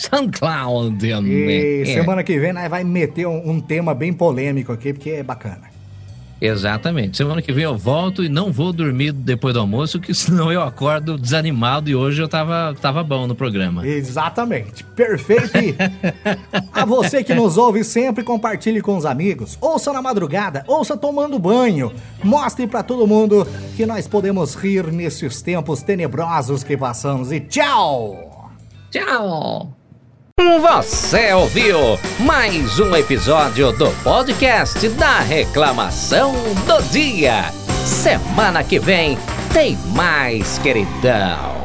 SoundCloud. 0.00 1.06
E 1.06 1.82
é. 1.82 1.84
semana 1.84 2.22
que 2.22 2.38
vem 2.38 2.52
nós 2.52 2.68
vai 2.68 2.84
meter 2.84 3.26
um, 3.26 3.50
um 3.50 3.60
tema 3.60 3.94
bem 3.94 4.12
polêmico 4.12 4.72
aqui, 4.72 4.92
porque 4.92 5.10
é 5.10 5.22
bacana. 5.22 5.70
Exatamente. 6.40 7.18
Semana 7.18 7.42
que 7.42 7.52
vem 7.52 7.64
eu 7.64 7.76
volto 7.76 8.24
e 8.24 8.28
não 8.28 8.50
vou 8.50 8.72
dormir 8.72 9.12
depois 9.12 9.52
do 9.52 9.60
almoço, 9.60 10.00
que 10.00 10.14
senão 10.14 10.50
eu 10.50 10.62
acordo 10.62 11.18
desanimado 11.18 11.90
e 11.90 11.94
hoje 11.94 12.22
eu 12.22 12.28
tava, 12.28 12.74
tava 12.80 13.04
bom 13.04 13.26
no 13.26 13.34
programa. 13.34 13.86
Exatamente. 13.86 14.82
Perfeito. 14.82 15.50
A 16.72 16.84
você 16.86 17.22
que 17.22 17.34
nos 17.34 17.58
ouve 17.58 17.84
sempre, 17.84 18.24
compartilhe 18.24 18.80
com 18.80 18.96
os 18.96 19.04
amigos. 19.04 19.58
Ouça 19.60 19.92
na 19.92 20.00
madrugada, 20.00 20.64
ouça 20.66 20.96
tomando 20.96 21.38
banho. 21.38 21.92
Mostre 22.24 22.66
para 22.66 22.82
todo 22.82 23.06
mundo 23.06 23.46
que 23.76 23.84
nós 23.84 24.08
podemos 24.08 24.54
rir 24.54 24.90
nesses 24.90 25.42
tempos 25.42 25.82
tenebrosos 25.82 26.64
que 26.64 26.76
passamos. 26.76 27.30
E 27.30 27.40
tchau! 27.40 28.50
Tchau! 28.90 29.79
Você 30.40 31.34
ouviu 31.34 31.98
mais 32.18 32.80
um 32.80 32.96
episódio 32.96 33.72
do 33.72 33.90
podcast 34.02 34.88
da 34.88 35.20
Reclamação 35.20 36.32
do 36.66 36.82
Dia. 36.90 37.52
Semana 37.84 38.64
que 38.64 38.78
vem 38.78 39.18
tem 39.52 39.76
mais, 39.94 40.58
queridão. 40.58 41.59